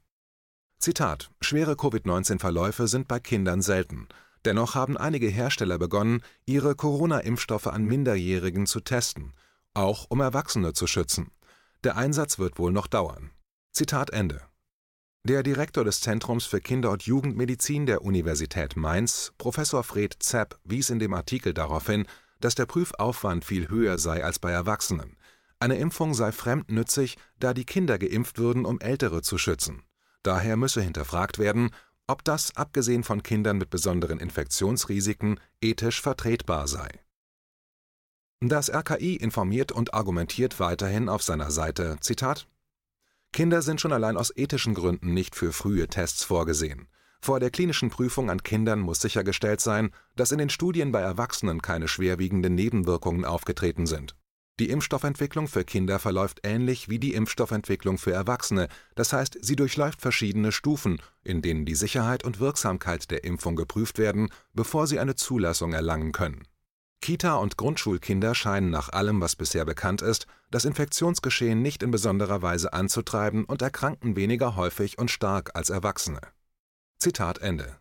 Zitat: 0.78 1.30
Schwere 1.40 1.74
Covid-19-Verläufe 1.74 2.86
sind 2.86 3.08
bei 3.08 3.18
Kindern 3.18 3.62
selten. 3.62 4.08
Dennoch 4.46 4.76
haben 4.76 4.96
einige 4.96 5.26
Hersteller 5.26 5.76
begonnen, 5.76 6.22
ihre 6.44 6.76
Corona-Impfstoffe 6.76 7.66
an 7.66 7.84
Minderjährigen 7.84 8.66
zu 8.66 8.78
testen, 8.78 9.32
auch 9.74 10.06
um 10.08 10.20
Erwachsene 10.20 10.72
zu 10.72 10.86
schützen. 10.86 11.32
Der 11.82 11.96
Einsatz 11.96 12.38
wird 12.38 12.56
wohl 12.60 12.70
noch 12.70 12.86
dauern. 12.86 13.32
Zitat 13.72 14.10
Ende. 14.10 14.40
Der 15.24 15.42
Direktor 15.42 15.82
des 15.82 16.00
Zentrums 16.00 16.46
für 16.46 16.60
Kinder- 16.60 16.92
und 16.92 17.02
Jugendmedizin 17.02 17.86
der 17.86 18.02
Universität 18.02 18.76
Mainz, 18.76 19.32
Professor 19.36 19.82
Fred 19.82 20.14
Zepp, 20.20 20.60
wies 20.62 20.90
in 20.90 21.00
dem 21.00 21.12
Artikel 21.12 21.52
darauf 21.52 21.86
hin, 21.86 22.06
dass 22.38 22.54
der 22.54 22.66
Prüfaufwand 22.66 23.44
viel 23.44 23.68
höher 23.68 23.98
sei 23.98 24.22
als 24.22 24.38
bei 24.38 24.52
Erwachsenen. 24.52 25.16
Eine 25.58 25.76
Impfung 25.78 26.14
sei 26.14 26.30
fremdnützig, 26.30 27.18
da 27.40 27.52
die 27.52 27.64
Kinder 27.64 27.98
geimpft 27.98 28.38
würden, 28.38 28.64
um 28.64 28.78
Ältere 28.78 29.22
zu 29.22 29.38
schützen. 29.38 29.82
Daher 30.22 30.56
müsse 30.56 30.82
hinterfragt 30.82 31.40
werden, 31.40 31.70
ob 32.06 32.24
das, 32.24 32.56
abgesehen 32.56 33.04
von 33.04 33.22
Kindern 33.22 33.58
mit 33.58 33.70
besonderen 33.70 34.20
Infektionsrisiken, 34.20 35.40
ethisch 35.60 36.00
vertretbar 36.00 36.68
sei 36.68 36.88
das 38.40 38.70
RKI 38.70 39.16
informiert 39.16 39.72
und 39.72 39.94
argumentiert 39.94 40.60
weiterhin 40.60 41.08
auf 41.08 41.22
seiner 41.22 41.50
Seite: 41.50 41.96
Zitat 42.00 42.46
Kinder 43.32 43.62
sind 43.62 43.80
schon 43.80 43.92
allein 43.92 44.16
aus 44.16 44.32
ethischen 44.36 44.74
Gründen 44.74 45.14
nicht 45.14 45.34
für 45.34 45.52
frühe 45.52 45.88
Tests 45.88 46.22
vorgesehen. 46.22 46.88
Vor 47.20 47.40
der 47.40 47.50
klinischen 47.50 47.90
Prüfung 47.90 48.30
an 48.30 48.42
Kindern 48.42 48.80
muss 48.80 49.00
sichergestellt 49.00 49.60
sein, 49.60 49.90
dass 50.16 50.32
in 50.32 50.38
den 50.38 50.50
Studien 50.50 50.92
bei 50.92 51.00
Erwachsenen 51.00 51.62
keine 51.62 51.88
schwerwiegenden 51.88 52.54
Nebenwirkungen 52.54 53.24
aufgetreten 53.24 53.86
sind. 53.86 54.14
Die 54.58 54.70
Impfstoffentwicklung 54.70 55.48
für 55.48 55.64
Kinder 55.64 55.98
verläuft 55.98 56.40
ähnlich 56.42 56.88
wie 56.88 56.98
die 56.98 57.14
Impfstoffentwicklung 57.14 57.98
für 57.98 58.12
Erwachsene, 58.12 58.68
das 58.94 59.12
heißt, 59.12 59.38
sie 59.42 59.56
durchläuft 59.56 60.00
verschiedene 60.00 60.50
Stufen, 60.50 61.02
in 61.22 61.42
denen 61.42 61.66
die 61.66 61.74
Sicherheit 61.74 62.24
und 62.24 62.40
Wirksamkeit 62.40 63.10
der 63.10 63.24
Impfung 63.24 63.56
geprüft 63.56 63.98
werden, 63.98 64.30
bevor 64.54 64.86
sie 64.86 64.98
eine 64.98 65.14
Zulassung 65.14 65.74
erlangen 65.74 66.12
können 66.12 66.44
Kita 67.06 67.36
und 67.36 67.56
Grundschulkinder 67.56 68.34
scheinen 68.34 68.70
nach 68.70 68.88
allem, 68.88 69.20
was 69.20 69.36
bisher 69.36 69.64
bekannt 69.64 70.02
ist, 70.02 70.26
das 70.50 70.64
Infektionsgeschehen 70.64 71.62
nicht 71.62 71.84
in 71.84 71.92
besonderer 71.92 72.42
Weise 72.42 72.72
anzutreiben 72.72 73.44
und 73.44 73.62
erkranken 73.62 74.16
weniger 74.16 74.56
häufig 74.56 74.98
und 74.98 75.10
stark 75.10 75.50
als 75.54 75.70
Erwachsene. 75.70 76.20
Zitat 76.98 77.38
Ende. 77.38 77.76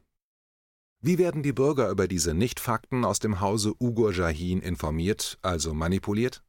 Wie 1.00 1.18
werden 1.18 1.42
die 1.42 1.54
Bürger 1.54 1.90
über 1.90 2.08
diese 2.08 2.34
Nicht-Fakten 2.34 3.04
aus 3.06 3.20
dem 3.20 3.40
Hause 3.40 3.74
Ugur 3.80 4.14
Jahin 4.14 4.62
informiert, 4.62 5.40
also 5.42 5.74
manipuliert? 5.74 6.44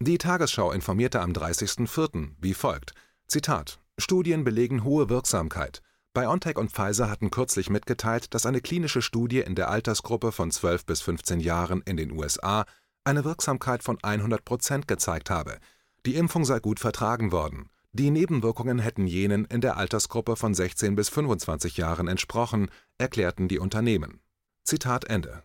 Die 0.00 0.16
Tagesschau 0.16 0.70
informierte 0.70 1.20
am 1.20 1.32
30.04. 1.32 2.30
wie 2.40 2.54
folgt: 2.54 2.94
Zitat: 3.26 3.80
Studien 3.98 4.44
belegen 4.44 4.84
hohe 4.84 5.08
Wirksamkeit. 5.08 5.82
BioNTech 6.14 6.56
und 6.56 6.70
Pfizer 6.70 7.10
hatten 7.10 7.32
kürzlich 7.32 7.68
mitgeteilt, 7.68 8.32
dass 8.32 8.46
eine 8.46 8.60
klinische 8.60 9.02
Studie 9.02 9.40
in 9.40 9.56
der 9.56 9.70
Altersgruppe 9.70 10.30
von 10.30 10.52
12 10.52 10.86
bis 10.86 11.00
15 11.00 11.40
Jahren 11.40 11.82
in 11.82 11.96
den 11.96 12.12
USA 12.12 12.64
eine 13.02 13.24
Wirksamkeit 13.24 13.82
von 13.82 13.98
100 14.00 14.44
Prozent 14.44 14.86
gezeigt 14.86 15.30
habe. 15.30 15.58
Die 16.06 16.14
Impfung 16.14 16.44
sei 16.44 16.60
gut 16.60 16.78
vertragen 16.78 17.32
worden. 17.32 17.68
Die 17.92 18.10
Nebenwirkungen 18.10 18.78
hätten 18.78 19.08
jenen 19.08 19.46
in 19.46 19.60
der 19.60 19.78
Altersgruppe 19.78 20.36
von 20.36 20.54
16 20.54 20.94
bis 20.94 21.08
25 21.08 21.76
Jahren 21.76 22.06
entsprochen, 22.06 22.70
erklärten 22.98 23.48
die 23.48 23.58
Unternehmen. 23.58 24.20
Zitat 24.62 25.06
Ende. 25.06 25.42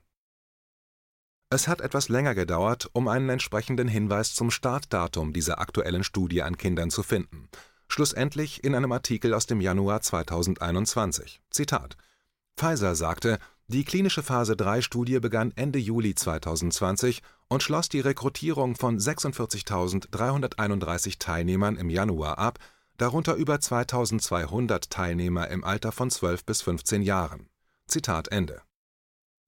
Es 1.54 1.68
hat 1.68 1.82
etwas 1.82 2.10
länger 2.10 2.34
gedauert, 2.34 2.90
um 2.94 3.08
einen 3.08 3.30
entsprechenden 3.30 3.88
Hinweis 3.88 4.34
zum 4.34 4.50
Startdatum 4.50 5.34
dieser 5.34 5.60
aktuellen 5.60 6.04
Studie 6.04 6.42
an 6.42 6.58
Kindern 6.58 6.90
zu 6.90 7.04
finden 7.04 7.48
schlussendlich 7.94 8.64
in 8.64 8.74
einem 8.74 8.92
Artikel 8.92 9.36
aus 9.36 9.46
dem 9.46 9.62
Januar 9.62 10.02
2021. 10.02 11.42
Zitat: 11.52 11.96
Pfizer 12.58 12.96
sagte, 12.96 13.38
die 13.68 13.86
klinische 13.86 14.24
Phase-3-Studie 14.24 15.20
begann 15.20 15.54
Ende 15.56 15.78
Juli 15.78 16.16
2020 16.16 17.22
und 17.50 17.62
schloss 17.62 17.90
die 17.90 18.00
Rekrutierung 18.00 18.76
von 18.76 18.98
46.331 18.98 21.20
Teilnehmern 21.20 21.78
im 21.78 21.92
Januar 21.92 22.40
ab, 22.40 22.58
darunter 22.98 23.36
über 23.36 23.58
2.200 23.58 24.90
Teilnehmer 24.90 25.50
im 25.50 25.64
Alter 25.64 25.92
von 25.92 26.10
12 26.10 26.46
bis 26.46 26.64
15 26.64 27.04
Jahren. 27.04 27.48
Zitat 27.88 28.30
Ende 28.30 28.64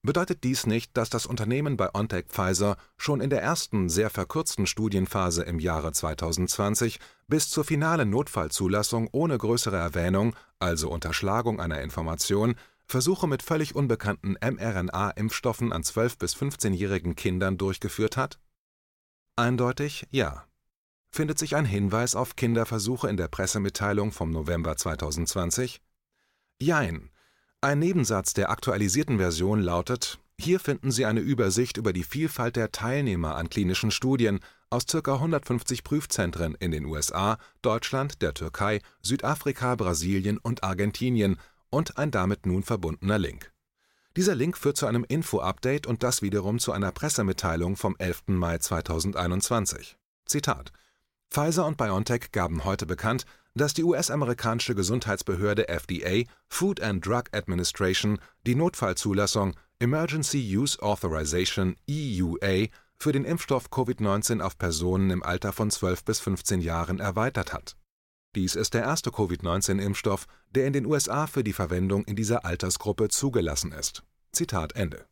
bedeutet 0.06 0.44
dies 0.44 0.68
nicht, 0.68 0.96
dass 0.98 1.10
das 1.10 1.26
Unternehmen 1.26 1.78
BioNTech 1.78 2.26
Pfizer 2.28 2.78
schon 2.98 3.22
in 3.22 3.30
der 3.30 3.42
ersten, 3.42 3.90
sehr 3.90 4.10
verkürzten 4.10 4.68
Studienphase 4.68 5.44
im 5.44 5.60
Jahre 5.60 5.92
2020 5.92 7.00
bis 7.28 7.50
zur 7.50 7.64
finalen 7.64 8.10
Notfallzulassung 8.10 9.10
ohne 9.12 9.38
größere 9.38 9.78
Erwähnung, 9.78 10.36
also 10.60 10.90
Unterschlagung 10.90 11.60
einer 11.60 11.82
Information, 11.82 12.56
Versuche 12.88 13.28
mit 13.28 13.42
völlig 13.42 13.76
unbekannten 13.76 14.36
mRNA-Impfstoffen 14.40 15.74
an 15.74 15.84
12 15.84 16.18
bis 16.20 16.36
15-jährigen 16.36 17.16
Kindern 17.16 17.58
durchgeführt 17.58 18.16
hat? 18.16 18.40
Eindeutig 19.36 20.08
ja. 20.12 20.46
Findet 21.10 21.40
sich 21.40 21.56
ein 21.56 21.66
Hinweis 21.66 22.16
auf 22.16 22.36
Kinderversuche 22.36 23.10
in 23.10 23.18
der 23.18 23.28
Pressemitteilung 23.28 24.12
vom 24.12 24.32
November 24.32 24.78
2020? 24.78 25.82
Jein. 26.62 27.10
Ein 27.66 27.80
Nebensatz 27.80 28.36
der 28.36 28.52
aktualisierten 28.52 29.18
Version 29.18 29.60
lautet: 29.60 30.20
Hier 30.40 30.60
finden 30.60 30.92
Sie 30.92 31.04
eine 31.04 31.22
Übersicht 31.22 31.78
über 31.78 31.94
die 31.94 32.04
Vielfalt 32.04 32.58
der 32.58 32.72
Teilnehmer 32.72 33.38
an 33.38 33.50
klinischen 33.50 33.90
Studien 33.90 34.40
aus 34.70 34.86
ca. 34.86 35.16
150 35.16 35.84
Prüfzentren 35.84 36.54
in 36.60 36.70
den 36.70 36.86
USA, 36.86 37.40
Deutschland, 37.64 38.22
der 38.22 38.36
Türkei, 38.36 38.82
Südafrika, 39.02 39.74
Brasilien 39.74 40.38
und 40.38 40.64
Argentinien 40.64 41.40
und 41.72 41.98
ein 41.98 42.12
damit 42.12 42.46
nun 42.46 42.62
verbundener 42.62 43.18
Link. 43.18 43.52
Dieser 44.16 44.36
Link 44.36 44.60
führt 44.60 44.78
zu 44.78 44.86
einem 44.86 45.04
Info-Update 45.04 45.88
und 45.88 46.04
das 46.04 46.22
wiederum 46.22 46.60
zu 46.60 46.72
einer 46.72 46.92
Pressemitteilung 46.92 47.78
vom 47.78 47.96
11. 47.98 48.26
Mai 48.28 48.60
2021. 48.60 49.98
Zitat: 50.28 50.72
Pfizer 51.32 51.66
und 51.66 51.78
BioNTech 51.78 52.32
gaben 52.32 52.64
heute 52.64 52.86
bekannt, 52.86 53.26
dass 53.56 53.74
die 53.74 53.84
US-amerikanische 53.84 54.76
Gesundheitsbehörde 54.76 55.68
FDA 55.68 56.30
Food 56.48 56.82
and 56.82 57.06
Drug 57.06 57.24
Administration 57.32 58.20
die 58.46 58.56
Notfallzulassung 58.56 59.56
Emergency 59.80 60.58
Use 60.58 60.82
Authorization 60.82 61.76
EUA 61.90 62.68
für 62.98 63.12
den 63.12 63.26
Impfstoff 63.26 63.70
Covid-19 63.70 64.42
auf 64.42 64.58
Personen 64.58 65.10
im 65.10 65.24
Alter 65.24 65.52
von 65.52 65.72
12 65.72 66.04
bis 66.04 66.20
15 66.20 66.62
Jahren 66.62 67.00
erweitert 67.00 67.52
hat 67.52 67.76
dies 68.36 68.56
ist 68.56 68.74
der 68.74 68.84
erste 68.84 69.12
Covid-19-Impfstoff, 69.12 70.28
der 70.52 70.68
in 70.68 70.74
den 70.74 70.86
USA 70.86 71.26
für 71.26 71.44
die 71.44 71.54
Verwendung 71.54 72.04
in 72.04 72.18
dieser 72.18 72.44
Altersgruppe 72.44 73.08
zugelassen 73.08 73.72
ist. 73.72 74.04
Zitat 74.34 74.76
Ende. 74.76 75.06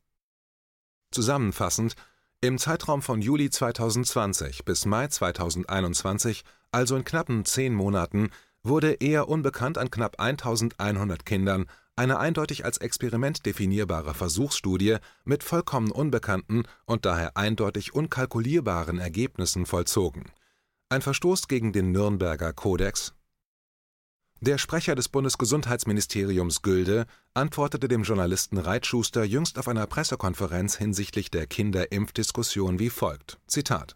Zusammenfassend, 1.12 1.95
im 2.41 2.57
Zeitraum 2.57 3.01
von 3.01 3.21
Juli 3.21 3.50
2020 3.50 4.65
bis 4.65 4.85
Mai 4.85 5.07
2021, 5.07 6.43
also 6.74 6.96
in 6.96 7.03
knappen 7.03 7.46
zehn 7.46 7.74
Monaten, 7.74 8.30
wurde 8.63 8.94
eher 8.94 9.30
unbekannt 9.30 9.77
an 9.77 9.92
knapp 9.92 10.20
1100 10.20 11.25
Kindern 11.25 11.65
eine 11.96 12.20
eindeutig 12.20 12.65
als 12.65 12.80
Experiment 12.80 13.46
definierbare 13.46 14.13
Versuchsstudie 14.13 14.98
mit 15.25 15.44
vollkommen 15.44 15.92
unbekannten 15.92 16.63
und 16.86 17.06
daher 17.06 17.38
eindeutig 17.38 17.94
unkalkulierbaren 17.94 19.00
Ergebnissen 19.00 19.65
vollzogen 19.65 20.32
ein 20.94 21.01
Verstoß 21.01 21.48
gegen 21.48 21.74
den 21.74 21.92
Nürnberger 21.92 22.53
Kodex? 22.53 23.15
Der 24.42 24.60
Sprecher 24.60 24.94
des 24.94 25.10
Bundesgesundheitsministeriums 25.10 26.62
Gülde 26.62 27.08
antwortete 27.34 27.88
dem 27.88 28.03
Journalisten 28.03 28.60
Reitschuster 28.60 29.24
jüngst 29.24 29.58
auf 29.58 29.68
einer 29.68 29.88
Pressekonferenz 29.88 30.75
hinsichtlich 30.77 31.32
der 31.32 31.48
Kinderimpfdiskussion 31.48 32.77
wie 32.77 32.92
folgt: 32.92 33.39
Zitat 33.48 33.96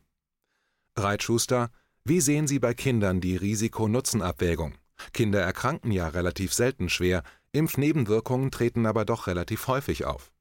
Reitschuster, 0.96 1.70
wie 2.08 2.22
sehen 2.22 2.48
Sie 2.48 2.60
bei 2.60 2.74
Kindern 2.74 3.20
die 3.20 3.36
Risiko-Nutzen-Abwägung? 3.36 4.76
Kinder 5.14 5.42
erkranken 5.42 5.92
ja 5.92 6.08
relativ 6.08 6.54
selten 6.54 6.90
schwer, 6.90 7.22
Impfnebenwirkungen 7.52 8.50
treten 8.50 8.86
aber 8.86 9.04
doch 9.04 9.28
relativ 9.28 9.68
häufig 9.68 10.06
auf. 10.06 10.32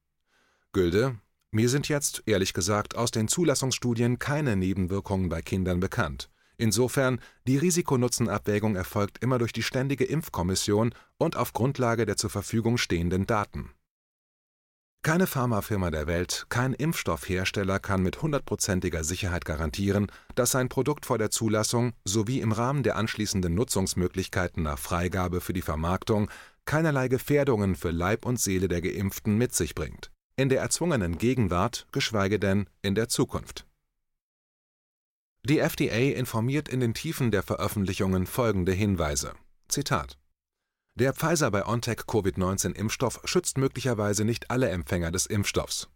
Gülde, 0.72 1.18
mir 1.50 1.68
sind 1.68 1.88
jetzt, 1.88 2.22
ehrlich 2.26 2.52
gesagt, 2.52 2.96
aus 2.96 3.10
den 3.10 3.28
Zulassungsstudien 3.28 4.18
keine 4.18 4.56
Nebenwirkungen 4.56 5.28
bei 5.28 5.42
Kindern 5.42 5.80
bekannt. 5.80 6.30
Insofern, 6.56 7.20
die 7.46 7.58
Risiko-Nutzen-Abwägung 7.58 8.76
erfolgt 8.76 9.22
immer 9.22 9.38
durch 9.38 9.52
die 9.52 9.62
Ständige 9.62 10.04
Impfkommission 10.04 10.94
und 11.18 11.36
auf 11.36 11.52
Grundlage 11.52 12.06
der 12.06 12.16
zur 12.16 12.30
Verfügung 12.30 12.78
stehenden 12.78 13.26
Daten. 13.26 13.70
Keine 15.06 15.28
Pharmafirma 15.28 15.92
der 15.92 16.08
Welt, 16.08 16.46
kein 16.48 16.72
Impfstoffhersteller 16.72 17.78
kann 17.78 18.02
mit 18.02 18.22
hundertprozentiger 18.22 19.04
Sicherheit 19.04 19.44
garantieren, 19.44 20.08
dass 20.34 20.50
sein 20.50 20.68
Produkt 20.68 21.06
vor 21.06 21.16
der 21.16 21.30
Zulassung 21.30 21.92
sowie 22.04 22.40
im 22.40 22.50
Rahmen 22.50 22.82
der 22.82 22.96
anschließenden 22.96 23.54
Nutzungsmöglichkeiten 23.54 24.64
nach 24.64 24.80
Freigabe 24.80 25.40
für 25.40 25.52
die 25.52 25.62
Vermarktung 25.62 26.28
keinerlei 26.64 27.06
Gefährdungen 27.06 27.76
für 27.76 27.92
Leib 27.92 28.26
und 28.26 28.40
Seele 28.40 28.66
der 28.66 28.82
Geimpften 28.82 29.38
mit 29.38 29.54
sich 29.54 29.76
bringt, 29.76 30.10
in 30.34 30.48
der 30.48 30.60
erzwungenen 30.60 31.18
Gegenwart, 31.18 31.86
geschweige 31.92 32.40
denn 32.40 32.68
in 32.82 32.96
der 32.96 33.08
Zukunft. 33.08 33.64
Die 35.44 35.60
FDA 35.60 36.18
informiert 36.18 36.68
in 36.68 36.80
den 36.80 36.94
Tiefen 36.94 37.30
der 37.30 37.44
Veröffentlichungen 37.44 38.26
folgende 38.26 38.72
Hinweise: 38.72 39.34
Zitat 39.68 40.18
Der 40.98 41.12
Pfizer-BioNTech-Covid-19-Impfstoff 41.12 43.20
schützt 43.26 43.58
möglicherweise 43.58 44.24
nicht 44.24 44.50
alle 44.50 44.70
Empfänger 44.70 45.10
des 45.10 45.26
Impfstoffs. 45.26 45.90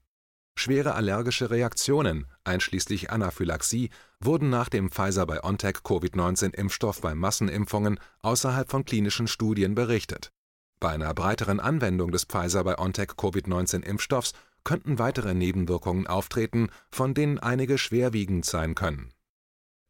Schwere 0.58 0.94
allergische 0.94 1.48
Reaktionen, 1.48 2.26
einschließlich 2.44 3.10
Anaphylaxie, 3.10 3.88
wurden 4.22 4.50
nach 4.50 4.68
dem 4.68 4.90
Pfizer-BioNTech-Covid-19-Impfstoff 4.90 7.00
bei 7.00 7.14
Massenimpfungen 7.14 7.98
außerhalb 8.20 8.70
von 8.70 8.84
klinischen 8.84 9.26
Studien 9.26 9.74
berichtet. 9.74 10.32
Bei 10.80 10.90
einer 10.90 11.14
breiteren 11.14 11.60
Anwendung 11.60 12.12
des 12.12 12.24
Pfizer-BioNTech-Covid-19-Impfstoffs 12.24 14.34
könnten 14.64 14.98
weitere 14.98 15.32
Nebenwirkungen 15.32 16.08
auftreten, 16.08 16.68
von 16.90 17.14
denen 17.14 17.38
einige 17.38 17.78
schwerwiegend 17.78 18.44
sein 18.44 18.74
können 18.74 19.14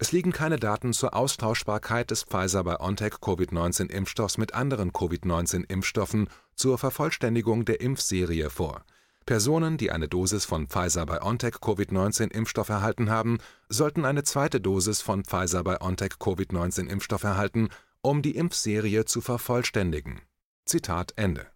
es 0.01 0.11
liegen 0.13 0.33
keine 0.33 0.59
Daten 0.59 0.93
zur 0.95 1.15
Austauschbarkeit 1.15 2.11
des 2.11 2.23
Pfizer-BioNTech-Covid-19-Impfstoffs 2.23 4.39
mit 4.39 4.55
anderen 4.55 4.95
Covid-19-Impfstoffen 4.95 6.31
zur 6.55 6.79
Vervollständigung 6.79 7.67
der 7.67 7.83
Impfserie 7.83 8.49
vor. 8.49 8.87
Personen, 9.27 9.77
die 9.77 9.91
eine 9.91 10.09
Dosis 10.09 10.47
von 10.47 10.69
Pfizer-BioNTech-Covid-19-Impfstoff 10.69 12.71
erhalten 12.71 13.11
haben, 13.11 13.37
sollten 13.69 14.07
eine 14.07 14.25
zweite 14.25 14.59
Dosis 14.59 15.03
von 15.03 15.23
Pfizer-BioNTech-Covid-19-Impfstoff 15.23 17.23
erhalten, 17.23 17.69
um 18.01 18.23
die 18.23 18.37
Impfserie 18.37 19.05
zu 19.05 19.21
vervollständigen. 19.21 20.23
Zitat 20.65 21.13
Ende. 21.17 21.47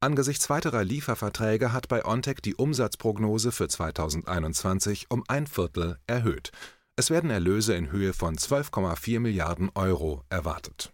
Angesichts 0.00 0.50
weiterer 0.50 0.84
Lieferverträge 0.84 1.72
hat 1.72 1.88
BioNTech 1.88 2.42
die 2.42 2.54
Umsatzprognose 2.54 3.50
für 3.50 3.68
2021 3.68 5.10
um 5.10 5.24
ein 5.26 5.46
Viertel 5.46 5.98
erhöht 6.06 6.52
es 7.00 7.08
werden 7.08 7.30
Erlöse 7.30 7.74
in 7.74 7.90
Höhe 7.90 8.12
von 8.12 8.36
12,4 8.36 9.20
Milliarden 9.20 9.70
Euro 9.74 10.22
erwartet. 10.28 10.92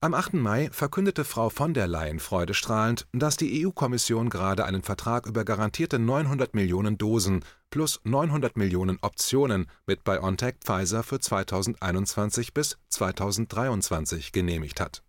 Am 0.00 0.14
8. 0.14 0.34
Mai 0.34 0.68
verkündete 0.70 1.24
Frau 1.24 1.50
von 1.50 1.74
der 1.74 1.88
Leyen 1.88 2.20
freudestrahlend, 2.20 3.08
dass 3.12 3.36
die 3.36 3.66
EU-Kommission 3.66 4.30
gerade 4.30 4.64
einen 4.64 4.84
Vertrag 4.84 5.26
über 5.26 5.44
garantierte 5.44 5.98
900 5.98 6.54
Millionen 6.54 6.98
Dosen 6.98 7.44
plus 7.68 8.00
900 8.04 8.56
Millionen 8.56 8.98
Optionen 9.00 9.66
mit 9.86 10.04
BioNTech 10.04 10.54
Pfizer 10.64 11.02
für 11.02 11.18
2021 11.18 12.54
bis 12.54 12.78
2023 12.90 14.30
genehmigt 14.30 14.80
hat. 14.80 15.02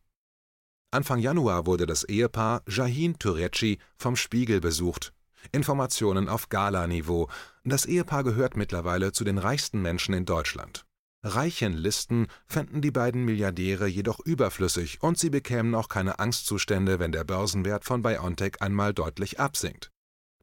Anfang 0.90 1.20
Januar 1.20 1.68
wurde 1.68 1.86
das 1.86 2.04
Ehepaar 2.04 2.64
Jahin 2.68 3.20
Turecci 3.20 3.78
vom 3.96 4.16
Spiegel 4.16 4.60
besucht 4.60 5.14
Informationen 5.52 6.30
auf 6.30 6.50
Gala-Niveau. 6.50 7.30
Das 7.64 7.86
Ehepaar 7.86 8.24
gehört 8.24 8.58
mittlerweile 8.58 9.12
zu 9.12 9.24
den 9.24 9.38
reichsten 9.38 9.82
Menschen 9.82 10.14
in 10.14 10.26
Deutschland. 10.26 10.86
Reichenlisten 11.22 12.28
fänden 12.46 12.82
die 12.82 12.92
beiden 12.92 13.26
Milliardäre 13.26 13.88
jedoch 13.88 14.20
überflüssig 14.20 15.04
und 15.04 15.18
sie 15.18 15.30
bekämen 15.30 15.76
auch 15.76 15.90
keine 15.90 16.20
Angstzustände, 16.20 17.00
wenn 17.00 17.12
der 17.12 17.26
Börsenwert 17.26 17.84
von 17.84 18.02
BioNTech 18.02 18.62
einmal 18.62 18.94
deutlich 18.94 19.40
absinkt. 19.40 19.92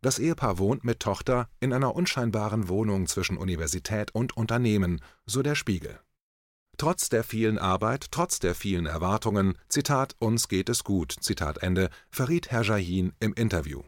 Das 0.03 0.19
Ehepaar 0.19 0.59
wohnt 0.59 0.85
mit 0.85 1.01
Tochter 1.01 1.49
in 1.61 1.73
einer 1.73 1.95
unscheinbaren 1.95 2.69
Wohnung 2.69 3.07
zwischen 3.07 3.39
Universität 3.39 4.15
und 4.15 4.37
Unternehmen, 4.37 5.01
so 5.25 5.43
der 5.43 5.55
Spiegel. 5.55 5.99
Trotz 6.77 7.09
der 7.09 7.25
vielen 7.25 7.57
Arbeit, 7.57 8.09
trotz 8.11 8.39
der 8.39 8.55
vielen 8.55 8.85
Erwartungen, 8.85 9.57
Zitat, 9.71 10.15
uns 10.19 10.49
geht 10.49 10.69
es 10.69 10.85
gut, 10.85 11.17
Zitat 11.21 11.59
Ende, 11.63 11.89
verriet 12.11 12.51
Herr 12.51 12.63
Jahin 12.63 13.15
im 13.19 13.33
Interview. 13.33 13.83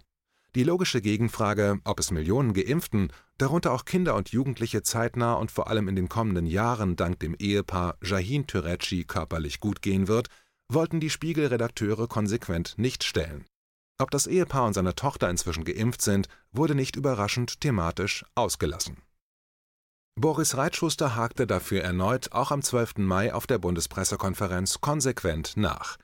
Die 0.55 0.65
logische 0.65 1.03
Gegenfrage, 1.03 1.79
ob 1.85 2.01
es 2.01 2.11
Millionen 2.11 2.55
Geimpften, 2.55 3.13
darunter 3.37 3.73
auch 3.73 3.85
Kinder 3.85 4.15
und 4.15 4.31
Jugendliche 4.31 4.83
zeitnah 4.83 5.35
und 5.35 5.51
vor 5.51 5.69
allem 5.69 5.89
in 5.89 5.97
den 5.97 6.09
kommenden 6.09 6.47
Jahren 6.47 6.97
dank 6.97 7.21
dem 7.21 7.35
Ehepaar 7.39 7.97
Jahin 8.03 8.47
Türeci 8.47 9.05
körperlich 9.05 9.61
gut 9.61 9.83
gehen 9.83 10.09
wird, 10.09 10.29
wollten 10.71 11.01
die 11.01 11.11
Spiegel-Redakteure 11.11 12.09
konsequent 12.09 12.75
nicht 12.79 13.05
stellen. 13.05 13.45
Ob 13.99 14.11
das 14.11 14.27
Ehepaar 14.27 14.67
und 14.67 14.75
seine 14.75 14.95
Tochter 14.95 15.29
inzwischen 15.29 15.65
geimpft 15.65 16.03
sind, 16.03 16.29
wurde 16.53 16.75
nicht 16.75 16.97
überraschend 16.97 17.61
thematisch 17.61 18.25
ausgelassen. 18.35 19.03
Boris 20.15 20.57
Reitschuster 20.57 21.15
hakte 21.15 21.47
dafür 21.47 21.83
erneut 21.83 22.33
auch 22.33 22.51
am 22.51 22.63
12. 22.63 22.99
Mai 22.99 23.33
auf 23.33 23.47
der 23.47 23.59
Bundespressekonferenz 23.59 24.81
konsequent 24.81 25.57
nach. 25.57 25.97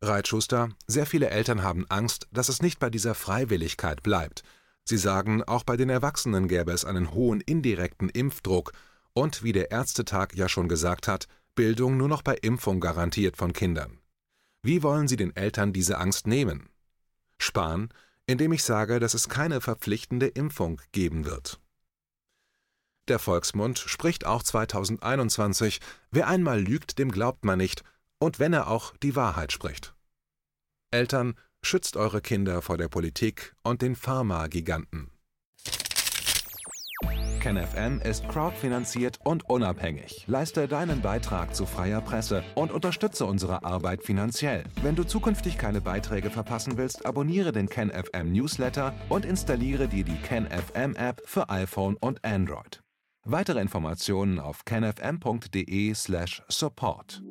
Reitschuster, 0.00 0.68
sehr 0.86 1.06
viele 1.06 1.30
Eltern 1.30 1.62
haben 1.62 1.84
Angst, 1.88 2.28
dass 2.30 2.48
es 2.48 2.62
nicht 2.62 2.78
bei 2.78 2.88
dieser 2.88 3.14
Freiwilligkeit 3.14 4.02
bleibt. 4.02 4.42
Sie 4.84 4.96
sagen, 4.96 5.42
auch 5.42 5.64
bei 5.64 5.76
den 5.76 5.90
Erwachsenen 5.90 6.48
gäbe 6.48 6.72
es 6.72 6.84
einen 6.84 7.12
hohen 7.12 7.40
indirekten 7.40 8.08
Impfdruck 8.08 8.72
und, 9.12 9.42
wie 9.42 9.52
der 9.52 9.70
Ärztetag 9.70 10.34
ja 10.34 10.48
schon 10.48 10.68
gesagt 10.68 11.08
hat, 11.08 11.26
Bildung 11.54 11.96
nur 11.96 12.08
noch 12.08 12.22
bei 12.22 12.36
Impfung 12.36 12.78
garantiert 12.78 13.36
von 13.36 13.52
Kindern. 13.52 13.98
Wie 14.62 14.82
wollen 14.82 15.08
Sie 15.08 15.16
den 15.16 15.34
Eltern 15.34 15.72
diese 15.72 15.98
Angst 15.98 16.26
nehmen? 16.26 16.68
Sparen, 17.38 17.92
indem 18.26 18.52
ich 18.52 18.62
sage, 18.62 19.00
dass 19.00 19.14
es 19.14 19.28
keine 19.28 19.60
verpflichtende 19.60 20.28
Impfung 20.28 20.80
geben 20.92 21.24
wird. 21.24 21.60
Der 23.08 23.18
Volksmund 23.18 23.78
spricht 23.78 24.26
auch 24.26 24.42
2021, 24.42 25.80
wer 26.10 26.28
einmal 26.28 26.60
lügt, 26.60 26.98
dem 26.98 27.10
glaubt 27.10 27.44
man 27.44 27.58
nicht, 27.58 27.82
und 28.18 28.38
wenn 28.38 28.52
er 28.52 28.68
auch 28.68 28.94
die 28.96 29.16
Wahrheit 29.16 29.52
spricht. 29.52 29.94
Eltern, 30.90 31.34
schützt 31.62 31.96
eure 31.96 32.20
Kinder 32.20 32.60
vor 32.62 32.78
der 32.78 32.88
Politik 32.88 33.54
und 33.62 33.82
den 33.82 33.94
Pharma-Giganten. 33.96 35.10
KenFM 37.40 38.00
ist 38.00 38.28
crowdfinanziert 38.28 39.18
und 39.24 39.48
unabhängig. 39.48 40.24
Leiste 40.26 40.66
deinen 40.68 41.00
Beitrag 41.00 41.54
zu 41.54 41.64
freier 41.66 42.00
Presse 42.00 42.42
und 42.54 42.72
unterstütze 42.72 43.26
unsere 43.26 43.62
Arbeit 43.64 44.02
finanziell. 44.02 44.64
Wenn 44.82 44.96
du 44.96 45.04
zukünftig 45.04 45.56
keine 45.56 45.80
Beiträge 45.80 46.30
verpassen 46.30 46.76
willst, 46.76 47.06
abonniere 47.06 47.52
den 47.52 47.68
KenFM 47.68 48.32
Newsletter 48.32 48.92
und 49.08 49.24
installiere 49.24 49.86
dir 49.88 50.02
die 50.04 50.16
KenFM 50.16 50.96
App 50.96 51.22
für 51.24 51.48
iPhone 51.48 51.96
und 51.96 52.24
Android. 52.24 52.82
Weitere 53.24 53.60
Informationen 53.60 54.40
auf 54.40 54.64
kenfm.de/support. 54.64 57.22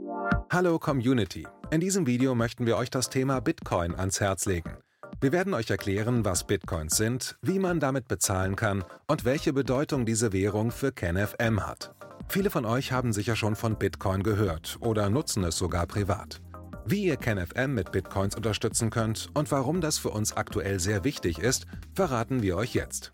Hallo 0.51 0.79
Community. 0.79 1.45
In 1.71 1.79
diesem 1.79 2.07
Video 2.07 2.33
möchten 2.33 2.65
wir 2.65 2.77
euch 2.77 2.89
das 2.89 3.09
Thema 3.09 3.39
Bitcoin 3.39 3.95
ans 3.95 4.19
Herz 4.19 4.45
legen. 4.45 4.77
Wir 5.21 5.31
werden 5.31 5.53
euch 5.53 5.69
erklären, 5.69 6.25
was 6.25 6.45
Bitcoins 6.45 6.97
sind, 6.97 7.37
wie 7.41 7.59
man 7.59 7.79
damit 7.79 8.07
bezahlen 8.07 8.55
kann 8.55 8.83
und 9.07 9.25
welche 9.25 9.53
Bedeutung 9.53 10.05
diese 10.05 10.33
Währung 10.33 10.71
für 10.71 10.91
KenFM 10.91 11.65
hat. 11.65 11.93
Viele 12.27 12.49
von 12.49 12.65
euch 12.65 12.91
haben 12.91 13.13
sicher 13.13 13.35
schon 13.35 13.55
von 13.55 13.77
Bitcoin 13.77 14.23
gehört 14.23 14.77
oder 14.79 15.09
nutzen 15.09 15.43
es 15.43 15.57
sogar 15.57 15.85
privat. 15.85 16.41
Wie 16.85 17.03
ihr 17.03 17.17
KenFM 17.17 17.73
mit 17.73 17.91
Bitcoins 17.91 18.35
unterstützen 18.35 18.89
könnt 18.89 19.29
und 19.33 19.51
warum 19.51 19.81
das 19.81 19.97
für 19.97 20.09
uns 20.09 20.35
aktuell 20.35 20.79
sehr 20.79 21.03
wichtig 21.03 21.39
ist, 21.39 21.65
verraten 21.93 22.41
wir 22.41 22.57
euch 22.57 22.73
jetzt. 22.73 23.13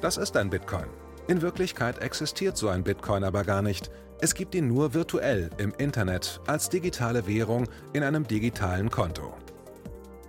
Das 0.00 0.16
ist 0.16 0.36
ein 0.36 0.50
Bitcoin. 0.50 0.86
In 1.28 1.42
Wirklichkeit 1.42 1.98
existiert 1.98 2.56
so 2.56 2.68
ein 2.68 2.84
Bitcoin 2.84 3.24
aber 3.24 3.44
gar 3.44 3.60
nicht. 3.60 3.90
Es 4.20 4.34
gibt 4.34 4.56
ihn 4.56 4.66
nur 4.66 4.94
virtuell 4.94 5.48
im 5.58 5.72
Internet 5.78 6.40
als 6.48 6.68
digitale 6.68 7.28
Währung 7.28 7.68
in 7.92 8.02
einem 8.02 8.26
digitalen 8.26 8.90
Konto. 8.90 9.32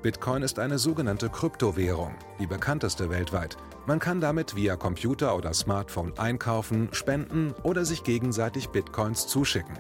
Bitcoin 0.04 0.44
ist 0.44 0.60
eine 0.60 0.78
sogenannte 0.78 1.28
Kryptowährung, 1.30 2.14
die 2.40 2.46
bekannteste 2.46 3.10
weltweit. 3.10 3.58
Man 3.88 3.98
kann 3.98 4.22
damit 4.22 4.56
via 4.56 4.76
Computer 4.76 5.36
oder 5.36 5.56
Smartphone 5.56 6.14
einkaufen, 6.20 6.90
spenden 6.92 7.56
oder 7.64 7.84
sich 7.84 8.04
gegenseitig 8.04 8.70
Bitcoins 8.70 9.26
zuschicken. 9.26 9.76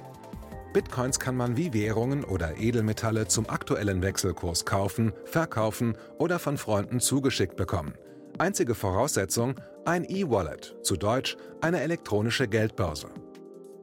Bitcoins 0.74 1.19
kann 1.19 1.38
man 1.38 1.56
wie 1.56 1.72
Währungen 1.74 2.24
oder 2.24 2.58
Edelmetalle 2.58 3.28
zum 3.28 3.48
aktuellen 3.48 4.02
Wechselkurs 4.02 4.65
kaufen, 4.65 5.13
verkaufen 5.26 5.95
oder 6.17 6.39
von 6.39 6.58
Freunden 6.58 7.00
zugeschickt 7.00 7.56
bekommen. 7.56 7.93
Einzige 8.39 8.74
Voraussetzung, 8.74 9.54
ein 9.86 10.04
E-Wallet, 10.04 10.78
zu 10.82 10.95
Deutsch 10.98 11.38
eine 11.62 11.82
elektronische 11.82 12.48
Geldbörse. 12.48 13.10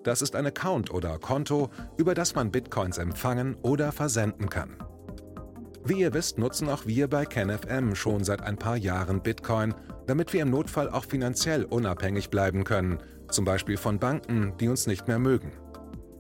Das 0.07 0.23
ist 0.23 0.37
ein 0.37 0.47
Account 0.47 0.93
oder 0.93 1.19
Konto, 1.19 1.69
über 1.97 2.15
das 2.15 2.37
man 2.37 2.53
Bitcoins 2.53 2.99
empfangen 2.99 3.57
oder 3.63 3.91
versenden 3.91 4.49
kann. 4.49 4.77
Wie 5.85 5.99
ihr 5.99 6.15
wisst, 6.15 6.39
nutzen 6.39 6.69
auch 6.69 6.87
wir 6.87 7.09
bei 7.09 7.25
KenFM 7.25 7.97
schon 7.97 8.23
seit 8.23 8.41
ein 8.41 8.57
paar 8.57 8.77
Jahren 8.77 9.21
Bitcoin, 9.21 9.75
damit 10.07 10.33
wir 10.33 10.43
im 10.43 10.51
Notfall 10.51 10.89
auch 10.91 11.07
finanziell 11.07 11.65
unabhängig 11.65 12.31
bleiben 12.31 12.63
können, 12.63 13.01
zum 13.33 13.45
Beispiel 13.45 13.77
von 13.77 13.99
Banken, 13.99 14.55
die 14.61 14.69
uns 14.69 14.87
nicht 14.87 15.09
mehr 15.09 15.19
mögen. 15.19 15.51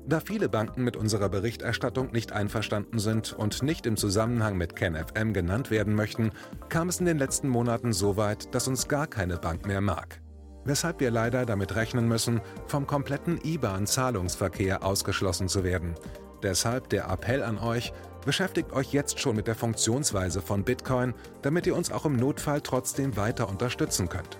Da 0.04 0.18
viele 0.18 0.48
Banken 0.48 0.82
mit 0.82 0.96
unserer 0.96 1.28
Berichterstattung 1.28 2.10
nicht 2.10 2.32
einverstanden 2.32 2.98
sind 2.98 3.34
und 3.34 3.62
nicht 3.62 3.86
im 3.86 3.96
Zusammenhang 3.96 4.56
mit 4.56 4.74
KenFM 4.74 5.32
genannt 5.32 5.70
werden 5.70 5.94
möchten, 5.94 6.32
kam 6.70 6.88
es 6.88 6.98
in 6.98 7.06
den 7.06 7.18
letzten 7.18 7.48
Monaten 7.48 7.92
so 7.92 8.16
weit, 8.16 8.52
dass 8.52 8.66
uns 8.66 8.88
gar 8.88 9.06
keine 9.06 9.36
Bank 9.36 9.64
mehr 9.64 9.80
mag. 9.80 10.20
Weshalb 10.66 10.98
wir 10.98 11.12
leider 11.12 11.46
damit 11.46 11.76
rechnen 11.76 12.08
müssen, 12.08 12.40
vom 12.66 12.88
kompletten 12.88 13.40
IBAN-Zahlungsverkehr 13.42 14.82
ausgeschlossen 14.82 15.48
zu 15.48 15.62
werden. 15.62 15.94
Deshalb 16.42 16.88
der 16.90 17.08
Appell 17.08 17.44
an 17.44 17.58
euch, 17.58 17.92
beschäftigt 18.24 18.72
euch 18.72 18.92
jetzt 18.92 19.20
schon 19.20 19.36
mit 19.36 19.46
der 19.46 19.54
Funktionsweise 19.54 20.42
von 20.42 20.64
Bitcoin, 20.64 21.14
damit 21.42 21.68
ihr 21.68 21.76
uns 21.76 21.92
auch 21.92 22.04
im 22.04 22.16
Notfall 22.16 22.60
trotzdem 22.60 23.16
weiter 23.16 23.48
unterstützen 23.48 24.08
könnt. 24.08 24.38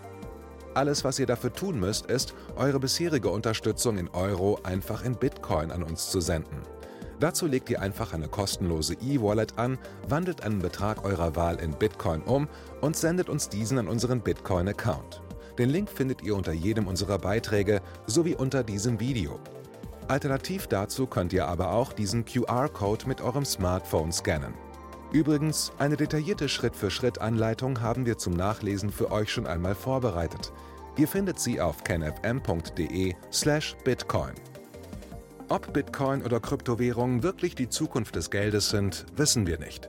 Alles, 0.74 1.04
was 1.04 1.20
ihr 1.20 1.26
dafür 1.26 1.52
tun 1.52 1.78
müsst, 1.78 2.06
ist, 2.06 2.34
eure 2.56 2.80
bisherige 2.80 3.30
Unterstützung 3.30 3.96
in 3.96 4.08
Euro 4.08 4.58
einfach 4.64 5.04
in 5.04 5.14
Bitcoin 5.14 5.70
an 5.70 5.84
uns 5.84 6.10
zu 6.10 6.20
senden. 6.20 6.60
Dazu 7.20 7.46
legt 7.46 7.70
ihr 7.70 7.80
einfach 7.80 8.12
eine 8.12 8.28
kostenlose 8.28 8.94
E-Wallet 8.94 9.58
an, 9.58 9.78
wandelt 10.08 10.42
einen 10.42 10.58
Betrag 10.58 11.04
eurer 11.04 11.34
Wahl 11.36 11.60
in 11.60 11.70
Bitcoin 11.70 12.20
um 12.22 12.48
und 12.80 12.96
sendet 12.96 13.30
uns 13.30 13.48
diesen 13.48 13.78
an 13.78 13.88
unseren 13.88 14.20
Bitcoin-Account. 14.20 15.22
Den 15.58 15.70
Link 15.70 15.88
findet 15.88 16.22
ihr 16.22 16.36
unter 16.36 16.52
jedem 16.52 16.86
unserer 16.86 17.18
Beiträge 17.18 17.80
sowie 18.06 18.34
unter 18.34 18.62
diesem 18.62 19.00
Video. 19.00 19.40
Alternativ 20.08 20.66
dazu 20.66 21.06
könnt 21.06 21.32
ihr 21.32 21.48
aber 21.48 21.72
auch 21.72 21.92
diesen 21.92 22.24
QR-Code 22.24 23.08
mit 23.08 23.20
eurem 23.20 23.44
Smartphone 23.44 24.12
scannen. 24.12 24.54
Übrigens, 25.12 25.72
eine 25.78 25.96
detaillierte 25.96 26.48
Schritt-für-Schritt-Anleitung 26.48 27.80
haben 27.80 28.06
wir 28.06 28.18
zum 28.18 28.34
Nachlesen 28.34 28.90
für 28.90 29.10
euch 29.10 29.32
schon 29.32 29.46
einmal 29.46 29.74
vorbereitet. 29.74 30.52
Ihr 30.96 31.08
findet 31.08 31.38
sie 31.38 31.60
auf 31.60 31.84
canfm.de/bitcoin. 31.84 34.32
Ob 35.48 35.72
Bitcoin 35.72 36.22
oder 36.22 36.40
Kryptowährungen 36.40 37.22
wirklich 37.22 37.54
die 37.54 37.68
Zukunft 37.68 38.16
des 38.16 38.30
Geldes 38.30 38.70
sind, 38.70 39.06
wissen 39.14 39.46
wir 39.46 39.58
nicht. 39.58 39.88